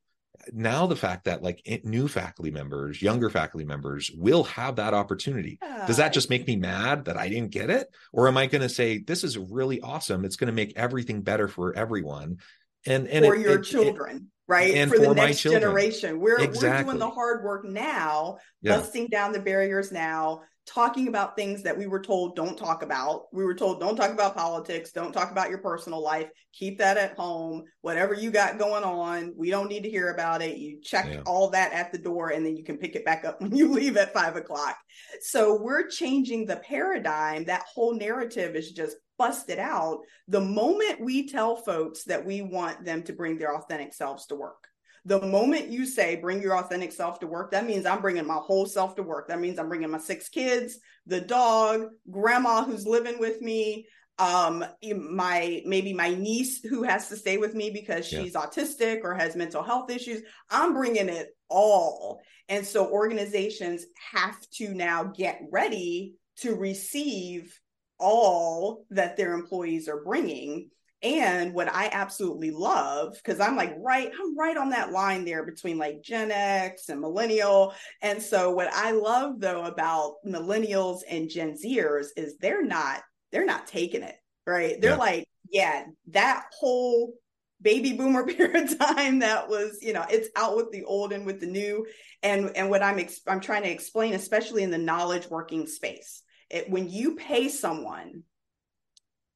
now 0.51 0.85
the 0.87 0.95
fact 0.95 1.25
that 1.25 1.41
like 1.41 1.61
new 1.83 2.07
faculty 2.07 2.51
members 2.51 3.01
younger 3.01 3.29
faculty 3.29 3.65
members 3.65 4.11
will 4.11 4.43
have 4.43 4.75
that 4.75 4.93
opportunity. 4.93 5.59
Yeah. 5.61 5.85
does 5.87 5.97
that 5.97 6.13
just 6.13 6.29
make 6.29 6.47
me 6.47 6.55
mad 6.55 7.05
that 7.05 7.17
i 7.17 7.29
didn't 7.29 7.51
get 7.51 7.69
it? 7.69 7.87
Or 8.11 8.27
am 8.27 8.37
i 8.37 8.47
going 8.47 8.61
to 8.61 8.69
say 8.69 8.99
this 8.99 9.23
is 9.23 9.37
really 9.37 9.81
awesome. 9.81 10.25
It's 10.25 10.35
going 10.35 10.47
to 10.47 10.53
make 10.53 10.73
everything 10.75 11.21
better 11.21 11.47
for 11.47 11.73
everyone. 11.75 12.37
And 12.85 13.07
and 13.07 13.25
for 13.25 13.35
it, 13.35 13.41
your 13.41 13.59
it, 13.59 13.63
children 13.63 14.29
right 14.47 14.73
and 14.75 14.91
for, 14.91 14.97
for 14.97 15.07
the 15.07 15.15
next 15.15 15.41
generation 15.41 16.19
we're, 16.19 16.39
exactly. 16.39 16.69
we're 16.69 16.83
doing 16.83 16.99
the 16.99 17.09
hard 17.09 17.43
work 17.43 17.65
now 17.65 18.37
yeah. 18.61 18.77
busting 18.77 19.07
down 19.07 19.31
the 19.31 19.39
barriers 19.39 19.91
now 19.91 20.41
talking 20.65 21.09
about 21.09 21.35
things 21.35 21.61
that 21.63 21.77
we 21.77 21.87
were 21.87 22.01
told 22.01 22.35
don't 22.35 22.57
talk 22.57 22.83
about. 22.83 23.25
We 23.33 23.43
were 23.43 23.53
told 23.53 23.79
don't 23.79 23.95
talk 23.95 24.11
about 24.11 24.35
politics, 24.35 24.91
don't 24.91 25.11
talk 25.11 25.31
about 25.31 25.49
your 25.49 25.57
personal 25.59 26.01
life, 26.01 26.29
keep 26.53 26.77
that 26.77 26.97
at 26.97 27.17
home. 27.17 27.63
Whatever 27.81 28.13
you 28.13 28.31
got 28.31 28.57
going 28.57 28.83
on, 28.83 29.33
we 29.35 29.49
don't 29.49 29.67
need 29.67 29.83
to 29.83 29.89
hear 29.89 30.11
about 30.11 30.41
it. 30.41 30.57
You 30.57 30.79
check 30.81 31.07
yeah. 31.09 31.21
all 31.25 31.49
that 31.49 31.73
at 31.73 31.91
the 31.91 31.97
door 31.97 32.29
and 32.29 32.45
then 32.45 32.55
you 32.55 32.63
can 32.63 32.77
pick 32.77 32.95
it 32.95 33.05
back 33.05 33.25
up 33.25 33.41
when 33.41 33.55
you 33.55 33.71
leave 33.71 33.97
at 33.97 34.13
five 34.13 34.35
o'clock. 34.35 34.77
So 35.21 35.61
we're 35.61 35.87
changing 35.87 36.45
the 36.45 36.57
paradigm. 36.57 37.45
That 37.45 37.65
whole 37.73 37.95
narrative 37.95 38.55
is 38.55 38.71
just 38.71 38.95
busted 39.23 39.59
out 39.59 39.99
the 40.27 40.41
moment 40.41 40.99
we 40.99 41.29
tell 41.29 41.55
folks 41.55 42.03
that 42.03 42.25
we 42.25 42.41
want 42.41 42.83
them 42.83 43.03
to 43.03 43.13
bring 43.13 43.37
their 43.37 43.55
authentic 43.55 43.93
selves 43.93 44.25
to 44.25 44.35
work 44.35 44.67
the 45.05 45.21
moment 45.21 45.69
you 45.69 45.85
say 45.85 46.15
bring 46.15 46.41
your 46.41 46.57
authentic 46.57 46.93
self 46.93 47.19
to 47.19 47.27
work, 47.27 47.51
that 47.51 47.65
means 47.65 47.85
I'm 47.85 47.99
bringing 48.01 48.25
my 48.25 48.37
whole 48.37 48.65
self 48.65 48.95
to 48.95 49.03
work. 49.03 49.27
That 49.27 49.41
means 49.41 49.59
I'm 49.59 49.67
bringing 49.67 49.91
my 49.91 49.97
six 49.97 50.29
kids, 50.29 50.79
the 51.05 51.19
dog, 51.19 51.87
grandma 52.09 52.63
who's 52.63 52.87
living 52.87 53.19
with 53.19 53.41
me, 53.41 53.85
um 54.19 54.63
my 55.09 55.61
maybe 55.65 55.91
my 55.91 56.09
niece 56.09 56.63
who 56.63 56.83
has 56.83 57.09
to 57.09 57.17
stay 57.17 57.37
with 57.37 57.55
me 57.55 57.71
because 57.71 58.05
she's 58.05 58.33
yeah. 58.33 58.41
autistic 58.41 58.99
or 59.03 59.15
has 59.15 59.35
mental 59.35 59.63
health 59.63 59.89
issues 59.89 60.21
i'm 60.51 60.73
bringing 60.73 61.09
it 61.09 61.29
all 61.49 62.21
and 62.47 62.63
so 62.63 62.87
organizations 62.91 63.85
have 64.11 64.39
to 64.51 64.71
now 64.75 65.03
get 65.03 65.41
ready 65.51 66.13
to 66.37 66.53
receive 66.53 67.59
all 68.03 68.85
that 68.89 69.15
their 69.15 69.33
employees 69.33 69.87
are 69.87 70.03
bringing 70.03 70.69
and 71.01 71.53
what 71.53 71.67
I 71.67 71.89
absolutely 71.91 72.51
love, 72.51 73.15
because 73.15 73.41
I'm 73.41 73.57
like 73.57 73.75
right, 73.77 74.09
I'm 74.09 74.37
right 74.37 74.55
on 74.55 74.69
that 74.69 74.93
line 74.93 75.25
there 75.25 75.43
between 75.43 75.77
like 75.77 76.01
Gen 76.01 76.31
X 76.31 76.87
and 76.87 77.01
millennial. 77.01 77.73
And 78.01 78.21
so 78.21 78.51
what 78.51 78.71
I 78.73 78.91
love 78.91 79.41
though 79.41 79.65
about 79.65 80.15
millennials 80.25 80.99
and 81.09 81.29
Gen 81.29 81.55
Zers 81.57 82.07
is 82.15 82.37
they're 82.37 82.63
not, 82.63 83.01
they're 83.33 83.45
not 83.45 83.67
taking 83.67 84.01
it, 84.01 84.15
right? 84.47 84.79
They're 84.79 84.91
yeah. 84.91 84.97
like, 84.97 85.27
yeah, 85.51 85.83
that 86.11 86.45
whole 86.57 87.13
baby 87.61 87.93
boomer 87.93 88.25
paradigm 88.33 89.19
that 89.19 89.49
was, 89.49 89.79
you 89.81 89.91
know, 89.91 90.05
it's 90.09 90.29
out 90.37 90.55
with 90.55 90.71
the 90.71 90.85
old 90.85 91.11
and 91.11 91.25
with 91.25 91.41
the 91.41 91.47
new. 91.47 91.85
And 92.21 92.55
and 92.55 92.69
what 92.69 92.81
I'm 92.81 92.99
ex- 92.99 93.21
I'm 93.27 93.41
trying 93.41 93.63
to 93.63 93.71
explain, 93.71 94.13
especially 94.13 94.63
in 94.63 94.71
the 94.71 94.77
knowledge 94.77 95.29
working 95.29 95.67
space, 95.67 96.23
it, 96.53 96.69
when 96.69 96.89
you 96.89 97.15
pay 97.15 97.49
someone 97.49 98.23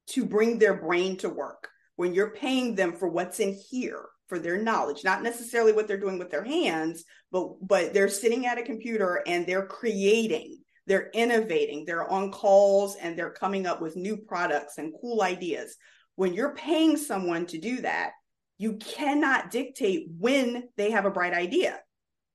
to 0.08 0.26
bring 0.26 0.60
their 0.60 0.76
brain 0.76 1.18
to 1.18 1.30
work, 1.30 1.68
when 1.96 2.14
you're 2.14 2.32
paying 2.32 2.76
them 2.76 2.94
for 2.94 3.10
what's 3.10 3.40
in 3.40 3.58
here, 3.70 4.06
for 4.28 4.40
their 4.40 4.62
knowledge, 4.62 5.04
not 5.04 5.24
necessarily 5.24 5.72
what 5.72 5.88
they're 5.88 6.00
doing 6.00 6.20
with 6.20 6.30
their 6.30 6.44
hands, 6.44 7.06
but 7.32 7.56
but 7.62 7.94
they're 7.94 8.10
sitting 8.10 8.46
at 8.46 8.58
a 8.58 8.64
computer 8.64 9.24
and 9.26 9.48
they're 9.48 9.66
creating, 9.66 10.60
they're 10.86 11.10
innovating, 11.14 11.86
they're 11.86 12.10
on 12.10 12.32
calls 12.32 12.96
and 12.98 13.18
they're 13.18 13.32
coming 13.32 13.66
up 13.66 13.82
with 13.82 13.96
new 13.96 14.18
products 14.18 14.78
and 14.78 14.94
cool 15.02 15.22
ideas. 15.22 15.76
When 16.16 16.34
you're 16.34 16.56
paying 16.56 16.98
someone 16.98 17.46
to 17.48 17.58
do 17.58 17.82
that, 17.82 18.12
you 18.58 18.74
cannot 18.78 19.50
dictate 19.50 20.08
when 20.18 20.70
they 20.78 20.92
have 20.92 21.06
a 21.06 21.12
bright 21.12 21.34
idea. 21.34 21.80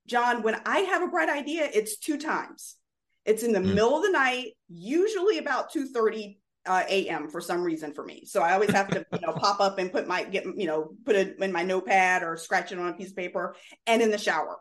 John, 0.07 0.43
when 0.43 0.61
I 0.67 0.81
have 0.81 1.03
a 1.03 1.09
bright 1.09 1.29
idea, 1.29 1.69
it's 1.73 1.99
two 1.99 2.19
times. 2.19 2.77
It's 3.25 3.43
in 3.43 3.53
the 3.53 3.61
mm. 3.61 3.75
middle 3.75 3.97
of 3.97 4.03
the 4.03 4.11
night, 4.11 4.53
usually 4.69 5.39
about 5.39 5.73
2 5.73 5.89
30, 5.89 6.41
uh, 6.67 6.85
a.m. 6.89 7.29
for 7.29 7.41
some 7.41 7.63
reason 7.63 7.93
for 7.93 8.05
me. 8.05 8.25
So 8.25 8.43
I 8.43 8.53
always 8.55 8.71
have 8.71 8.89
to, 8.89 9.05
you 9.13 9.21
know, 9.21 9.33
pop 9.37 9.61
up 9.61 9.79
and 9.79 9.93
put 9.93 10.07
my 10.07 10.25
get, 10.25 10.45
you 10.57 10.67
know, 10.67 10.95
put 11.05 11.17
it 11.17 11.39
in 11.41 11.53
my 11.53 11.63
notepad 11.63 12.23
or 12.23 12.37
scratch 12.37 12.73
it 12.73 12.79
on 12.79 12.89
a 12.89 12.95
piece 12.95 13.11
of 13.11 13.17
paper 13.17 13.57
and 13.87 14.03
in 14.03 14.11
the 14.11 14.19
shower. 14.19 14.59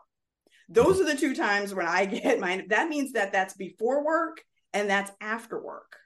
Those 0.68 1.00
are 1.00 1.04
the 1.04 1.16
two 1.16 1.34
times 1.34 1.74
when 1.74 1.86
I 1.86 2.04
get 2.06 2.40
my. 2.40 2.64
That 2.68 2.88
means 2.88 3.12
that 3.12 3.32
that's 3.32 3.54
before 3.54 4.04
work 4.04 4.42
and 4.72 4.88
that's 4.88 5.12
after 5.20 5.62
work. 5.62 5.96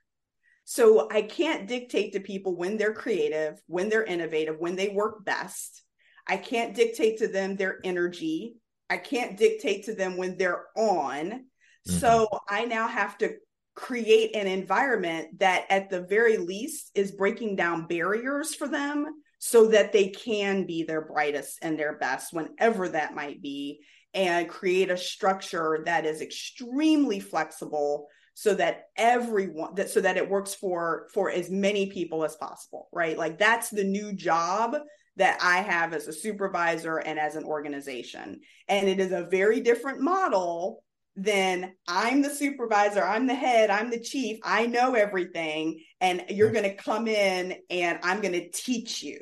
So 0.65 1.09
I 1.11 1.23
can't 1.23 1.69
dictate 1.69 2.15
to 2.15 2.21
people 2.21 2.57
when 2.57 2.77
they're 2.77 2.93
creative, 2.93 3.63
when 3.69 3.89
they're 3.89 4.05
innovative, 4.05 4.57
when 4.59 4.75
they 4.75 4.89
work 4.89 5.25
best. 5.25 5.83
I 6.27 6.37
can't 6.37 6.75
dictate 6.75 7.19
to 7.19 7.29
them 7.29 7.55
their 7.55 7.79
energy. 7.85 8.57
I 8.91 8.97
can't 8.97 9.37
dictate 9.37 9.85
to 9.85 9.95
them 9.95 10.17
when 10.17 10.37
they're 10.37 10.65
on. 10.77 11.45
Mm-hmm. 11.87 11.99
So 11.99 12.29
I 12.49 12.65
now 12.65 12.89
have 12.89 13.17
to 13.19 13.35
create 13.75 14.35
an 14.35 14.47
environment 14.47 15.39
that 15.39 15.67
at 15.69 15.91
the 15.91 16.01
very 16.01 16.39
least 16.39 16.91
is 16.95 17.13
breaking 17.13 17.57
down 17.57 17.87
barriers 17.87 18.55
for 18.55 18.67
them 18.67 19.07
so 19.39 19.67
that 19.67 19.93
they 19.93 20.09
can 20.09 20.65
be 20.67 20.83
their 20.83 21.03
brightest 21.03 21.59
and 21.63 21.79
their 21.79 21.99
best 21.99 22.33
whenever 22.33 22.89
that 22.89 23.15
might 23.15 23.43
be 23.43 23.81
and 24.15 24.49
create 24.49 24.91
a 24.91 24.97
structure 24.97 25.83
that 25.85 26.07
is 26.07 26.23
extremely 26.23 27.21
flexible 27.21 28.09
so 28.33 28.55
that 28.55 28.85
everyone 28.97 29.75
that 29.75 29.91
so 29.91 30.01
that 30.01 30.17
it 30.17 30.29
works 30.29 30.55
for 30.55 31.07
for 31.13 31.31
as 31.31 31.51
many 31.51 31.91
people 31.91 32.25
as 32.25 32.35
possible 32.37 32.89
right 32.93 33.19
like 33.19 33.39
that's 33.39 33.69
the 33.69 33.85
new 33.85 34.13
job 34.15 34.77
that 35.17 35.39
I 35.43 35.59
have 35.59 35.93
as 35.93 36.09
a 36.09 36.13
supervisor 36.13 36.99
and 36.99 37.19
as 37.19 37.37
an 37.37 37.45
organization 37.45 38.41
and 38.69 38.89
it 38.89 39.01
is 39.01 39.13
a 39.13 39.29
very 39.31 39.61
different 39.61 40.01
model 40.01 40.83
then 41.17 41.75
I'm 41.89 42.21
the 42.21 42.31
supervisor, 42.31 43.03
I'm 43.03 43.27
the 43.27 43.35
head, 43.35 43.71
I'm 43.71 43.91
the 43.91 44.01
chief, 44.01 44.39
I 44.45 44.67
know 44.67 44.95
everything, 44.95 45.83
and 46.01 46.25
you're 46.29 46.53
going 46.53 46.65
to 46.65 46.75
come 46.75 47.09
in 47.09 47.57
and 47.71 47.99
I'm 48.03 48.21
going 48.21 48.35
to 48.35 48.51
teach 48.51 49.03
you. 49.03 49.21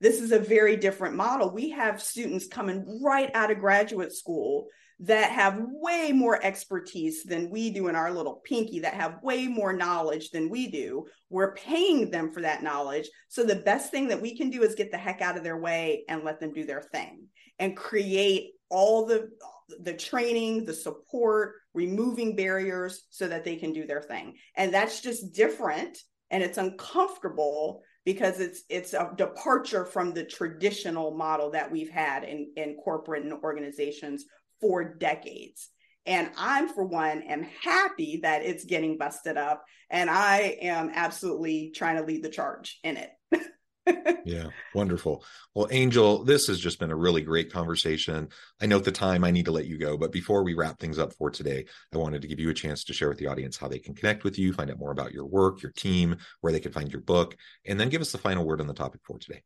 This 0.00 0.20
is 0.20 0.32
a 0.32 0.38
very 0.38 0.76
different 0.76 1.14
model. 1.14 1.52
We 1.52 1.70
have 1.70 2.02
students 2.02 2.46
coming 2.46 3.00
right 3.02 3.30
out 3.34 3.50
of 3.50 3.58
graduate 3.58 4.14
school 4.14 4.66
that 5.00 5.30
have 5.30 5.58
way 5.58 6.12
more 6.12 6.42
expertise 6.44 7.24
than 7.24 7.50
we 7.50 7.70
do 7.70 7.88
in 7.88 7.96
our 7.96 8.12
little 8.12 8.42
pinky, 8.44 8.80
that 8.80 8.92
have 8.92 9.22
way 9.22 9.48
more 9.48 9.72
knowledge 9.72 10.30
than 10.30 10.50
we 10.50 10.70
do. 10.70 11.06
We're 11.30 11.54
paying 11.54 12.10
them 12.10 12.32
for 12.32 12.42
that 12.42 12.62
knowledge. 12.62 13.08
So 13.28 13.42
the 13.42 13.56
best 13.56 13.90
thing 13.90 14.08
that 14.08 14.20
we 14.20 14.36
can 14.36 14.50
do 14.50 14.62
is 14.62 14.74
get 14.74 14.90
the 14.90 14.98
heck 14.98 15.22
out 15.22 15.38
of 15.38 15.44
their 15.44 15.56
way 15.56 16.04
and 16.08 16.22
let 16.22 16.38
them 16.38 16.52
do 16.52 16.66
their 16.66 16.82
thing 16.82 17.28
and 17.58 17.76
create 17.76 18.52
all 18.68 19.06
the 19.06 19.30
the 19.80 19.94
training, 19.94 20.64
the 20.64 20.74
support, 20.74 21.54
removing 21.74 22.36
barriers 22.36 23.04
so 23.10 23.28
that 23.28 23.44
they 23.44 23.56
can 23.56 23.72
do 23.72 23.86
their 23.86 24.02
thing. 24.02 24.36
And 24.56 24.72
that's 24.72 25.00
just 25.00 25.32
different 25.32 25.98
and 26.30 26.42
it's 26.42 26.58
uncomfortable 26.58 27.82
because 28.04 28.40
it's 28.40 28.62
it's 28.68 28.94
a 28.94 29.10
departure 29.16 29.84
from 29.84 30.12
the 30.12 30.24
traditional 30.24 31.16
model 31.16 31.50
that 31.50 31.70
we've 31.70 31.90
had 31.90 32.24
in 32.24 32.50
in 32.56 32.76
corporate 32.82 33.24
and 33.24 33.32
organizations 33.42 34.24
for 34.60 34.94
decades. 34.94 35.68
And 36.06 36.30
I'm, 36.36 36.68
for 36.68 36.84
one, 36.84 37.22
am 37.22 37.46
happy 37.62 38.20
that 38.22 38.42
it's 38.42 38.64
getting 38.64 38.96
busted 38.96 39.36
up. 39.36 39.64
And 39.90 40.08
I 40.08 40.56
am 40.62 40.90
absolutely 40.94 41.72
trying 41.74 41.96
to 41.96 42.04
lead 42.04 42.22
the 42.24 42.30
charge 42.30 42.78
in 42.82 42.96
it. 42.96 43.10
yeah, 44.24 44.48
wonderful. 44.74 45.24
Well, 45.54 45.68
Angel, 45.70 46.24
this 46.24 46.46
has 46.46 46.58
just 46.58 46.78
been 46.78 46.90
a 46.90 46.96
really 46.96 47.22
great 47.22 47.52
conversation. 47.52 48.28
I 48.60 48.66
know 48.66 48.78
at 48.78 48.84
the 48.84 48.92
time 48.92 49.24
I 49.24 49.30
need 49.30 49.46
to 49.46 49.52
let 49.52 49.66
you 49.66 49.78
go, 49.78 49.96
but 49.96 50.12
before 50.12 50.42
we 50.42 50.54
wrap 50.54 50.78
things 50.78 50.98
up 50.98 51.12
for 51.14 51.30
today, 51.30 51.66
I 51.92 51.98
wanted 51.98 52.22
to 52.22 52.28
give 52.28 52.40
you 52.40 52.50
a 52.50 52.54
chance 52.54 52.84
to 52.84 52.92
share 52.92 53.08
with 53.08 53.18
the 53.18 53.26
audience 53.26 53.56
how 53.56 53.68
they 53.68 53.78
can 53.78 53.94
connect 53.94 54.24
with 54.24 54.38
you, 54.38 54.52
find 54.52 54.70
out 54.70 54.78
more 54.78 54.92
about 54.92 55.12
your 55.12 55.26
work, 55.26 55.62
your 55.62 55.72
team, 55.72 56.16
where 56.40 56.52
they 56.52 56.60
can 56.60 56.72
find 56.72 56.92
your 56.92 57.02
book, 57.02 57.36
and 57.66 57.78
then 57.78 57.88
give 57.88 58.00
us 58.00 58.12
the 58.12 58.18
final 58.18 58.44
word 58.44 58.60
on 58.60 58.66
the 58.66 58.74
topic 58.74 59.00
for 59.04 59.18
today. 59.18 59.42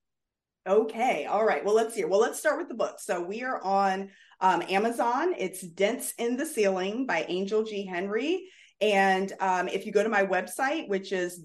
Okay. 0.67 1.27
All 1.27 1.45
right. 1.45 1.65
Well, 1.65 1.75
let's 1.75 1.95
see. 1.95 2.05
Well, 2.05 2.21
let's 2.21 2.39
start 2.39 2.59
with 2.59 2.69
the 2.69 2.75
book. 2.75 2.99
So 2.99 3.21
we 3.21 3.43
are 3.43 3.63
on 3.63 4.11
um, 4.41 4.63
Amazon. 4.63 5.35
It's 5.37 5.61
Dents 5.61 6.15
in 6.19 6.37
the 6.39 6.47
Ceiling 6.47 7.07
by 7.07 7.27
Angel 7.29 7.65
G. 7.65 7.85
Henry. 7.85 8.49
And 8.81 9.33
um, 9.41 9.69
if 9.69 9.87
you 9.87 9.93
go 9.93 10.03
to 10.03 10.09
my 10.09 10.25
website, 10.25 10.89
which 10.89 11.13
is 11.13 11.37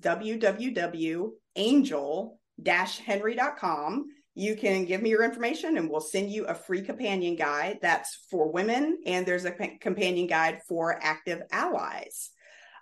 www.angel-henry.com, 2.63 4.07
you 4.35 4.55
can 4.55 4.85
give 4.85 5.01
me 5.01 5.09
your 5.09 5.23
information 5.23 5.77
and 5.77 5.89
we'll 5.89 5.99
send 5.99 6.31
you 6.31 6.45
a 6.45 6.55
free 6.55 6.81
companion 6.81 7.35
guide 7.35 7.79
that's 7.81 8.25
for 8.29 8.51
women. 8.51 8.99
And 9.05 9.25
there's 9.25 9.45
a 9.45 9.51
companion 9.51 10.27
guide 10.27 10.59
for 10.67 10.97
active 11.01 11.41
allies. 11.51 12.29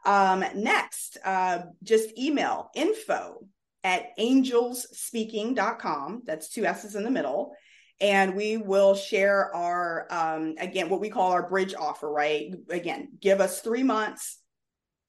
Um, 0.05 0.43
next, 0.55 1.17
uh, 1.25 1.59
just 1.83 2.17
email 2.17 2.69
info 2.75 3.45
at 3.83 4.17
angelsspeaking.com. 4.19 6.23
That's 6.25 6.49
two 6.49 6.65
S's 6.65 6.95
in 6.95 7.03
the 7.03 7.11
middle. 7.11 7.53
And 7.99 8.35
we 8.35 8.57
will 8.57 8.93
share 8.93 9.55
our, 9.55 10.05
um, 10.11 10.53
again, 10.59 10.89
what 10.89 11.01
we 11.01 11.09
call 11.09 11.31
our 11.31 11.49
bridge 11.49 11.73
offer, 11.73 12.07
right? 12.07 12.53
Again, 12.69 13.13
give 13.19 13.41
us 13.41 13.61
three 13.61 13.81
months, 13.81 14.37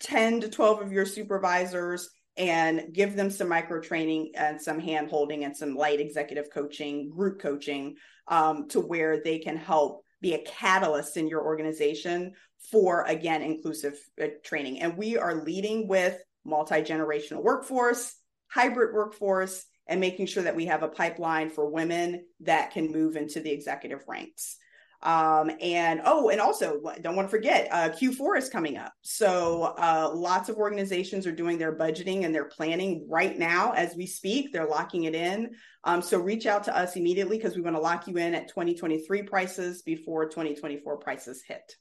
10 0.00 0.40
to 0.40 0.48
12 0.48 0.80
of 0.80 0.92
your 0.92 1.04
supervisors, 1.04 2.08
and 2.38 2.92
give 2.92 3.16
them 3.16 3.30
some 3.30 3.48
micro 3.48 3.80
training 3.80 4.32
and 4.34 4.60
some 4.60 4.78
hand 4.78 5.10
holding 5.10 5.44
and 5.44 5.56
some 5.56 5.74
light 5.74 6.00
executive 6.00 6.50
coaching, 6.50 7.10
group 7.10 7.40
coaching 7.40 7.96
um, 8.28 8.68
to 8.68 8.80
where 8.80 9.22
they 9.22 9.38
can 9.38 9.56
help 9.56 10.04
be 10.20 10.34
a 10.34 10.44
catalyst 10.44 11.16
in 11.16 11.28
your 11.28 11.44
organization 11.44 12.32
for, 12.70 13.02
again, 13.02 13.42
inclusive 13.42 13.98
uh, 14.22 14.26
training. 14.44 14.80
And 14.80 14.96
we 14.96 15.18
are 15.18 15.44
leading 15.44 15.88
with 15.88 16.22
multi 16.44 16.82
generational 16.82 17.42
workforce 17.42 18.14
hybrid 18.48 18.94
workforce 18.94 19.64
and 19.86 20.00
making 20.00 20.26
sure 20.26 20.42
that 20.42 20.56
we 20.56 20.66
have 20.66 20.82
a 20.82 20.88
pipeline 20.88 21.50
for 21.50 21.70
women 21.70 22.24
that 22.40 22.72
can 22.72 22.92
move 22.92 23.16
into 23.16 23.40
the 23.40 23.50
executive 23.50 24.04
ranks. 24.06 24.56
Um, 25.02 25.50
and 25.60 26.00
oh, 26.04 26.28
and 26.28 26.40
also 26.40 26.80
don't 27.00 27.14
want 27.14 27.28
to 27.28 27.30
forget, 27.30 27.68
uh, 27.70 27.90
Q4 27.90 28.38
is 28.38 28.48
coming 28.48 28.76
up. 28.76 28.92
So 29.02 29.74
uh, 29.78 30.10
lots 30.12 30.48
of 30.48 30.56
organizations 30.56 31.26
are 31.26 31.32
doing 31.32 31.56
their 31.56 31.76
budgeting 31.76 32.24
and 32.24 32.34
their 32.34 32.46
planning 32.46 33.06
right 33.08 33.38
now 33.38 33.72
as 33.72 33.94
we 33.94 34.06
speak. 34.06 34.52
They're 34.52 34.66
locking 34.66 35.04
it 35.04 35.14
in. 35.14 35.52
Um, 35.84 36.02
so 36.02 36.18
reach 36.18 36.46
out 36.46 36.64
to 36.64 36.76
us 36.76 36.96
immediately 36.96 37.36
because 37.36 37.54
we 37.54 37.62
want 37.62 37.76
to 37.76 37.82
lock 37.82 38.08
you 38.08 38.16
in 38.16 38.34
at 38.34 38.48
2023 38.48 39.22
prices 39.22 39.82
before 39.82 40.28
2024 40.28 40.96
prices 40.98 41.42
hit. 41.46 41.76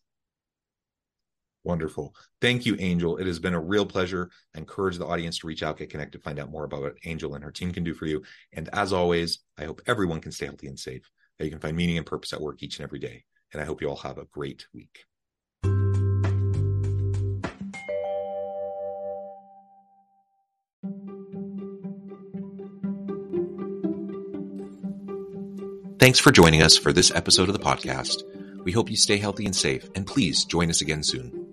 Wonderful. 1.67 2.15
Thank 2.39 2.65
you, 2.65 2.77
Angel. 2.79 3.17
It 3.17 3.27
has 3.27 3.39
been 3.39 3.53
a 3.53 3.59
real 3.59 3.85
pleasure. 3.85 4.29
I 4.55 4.59
encourage 4.59 4.97
the 4.97 5.05
audience 5.05 5.39
to 5.39 5.47
reach 5.47 5.63
out, 5.63 5.77
get 5.77 5.89
connected, 5.89 6.23
find 6.23 6.39
out 6.39 6.49
more 6.49 6.63
about 6.63 6.81
what 6.81 6.95
Angel 7.03 7.35
and 7.35 7.43
her 7.43 7.51
team 7.51 7.73
can 7.73 7.83
do 7.83 7.93
for 7.93 8.05
you. 8.05 8.23
And 8.53 8.69
as 8.71 8.93
always, 8.93 9.39
I 9.57 9.65
hope 9.65 9.81
everyone 9.85 10.21
can 10.21 10.31
stay 10.31 10.45
healthy 10.45 10.67
and 10.67 10.79
safe, 10.79 11.09
that 11.37 11.45
you 11.45 11.51
can 11.51 11.59
find 11.59 11.77
meaning 11.77 11.97
and 11.97 12.05
purpose 12.05 12.33
at 12.33 12.41
work 12.41 12.63
each 12.63 12.79
and 12.79 12.83
every 12.83 12.99
day. 12.99 13.23
And 13.53 13.61
I 13.61 13.65
hope 13.65 13.81
you 13.81 13.89
all 13.89 13.97
have 13.97 14.17
a 14.17 14.25
great 14.25 14.67
week. 14.73 15.05
Thanks 25.99 26.19
for 26.19 26.31
joining 26.31 26.61
us 26.61 26.77
for 26.77 26.93
this 26.93 27.11
episode 27.13 27.49
of 27.49 27.53
the 27.53 27.59
podcast. 27.59 28.23
We 28.63 28.71
hope 28.71 28.89
you 28.89 28.97
stay 28.97 29.17
healthy 29.17 29.45
and 29.45 29.55
safe, 29.55 29.89
and 29.95 30.05
please 30.05 30.45
join 30.45 30.69
us 30.69 30.81
again 30.81 31.03
soon. 31.03 31.46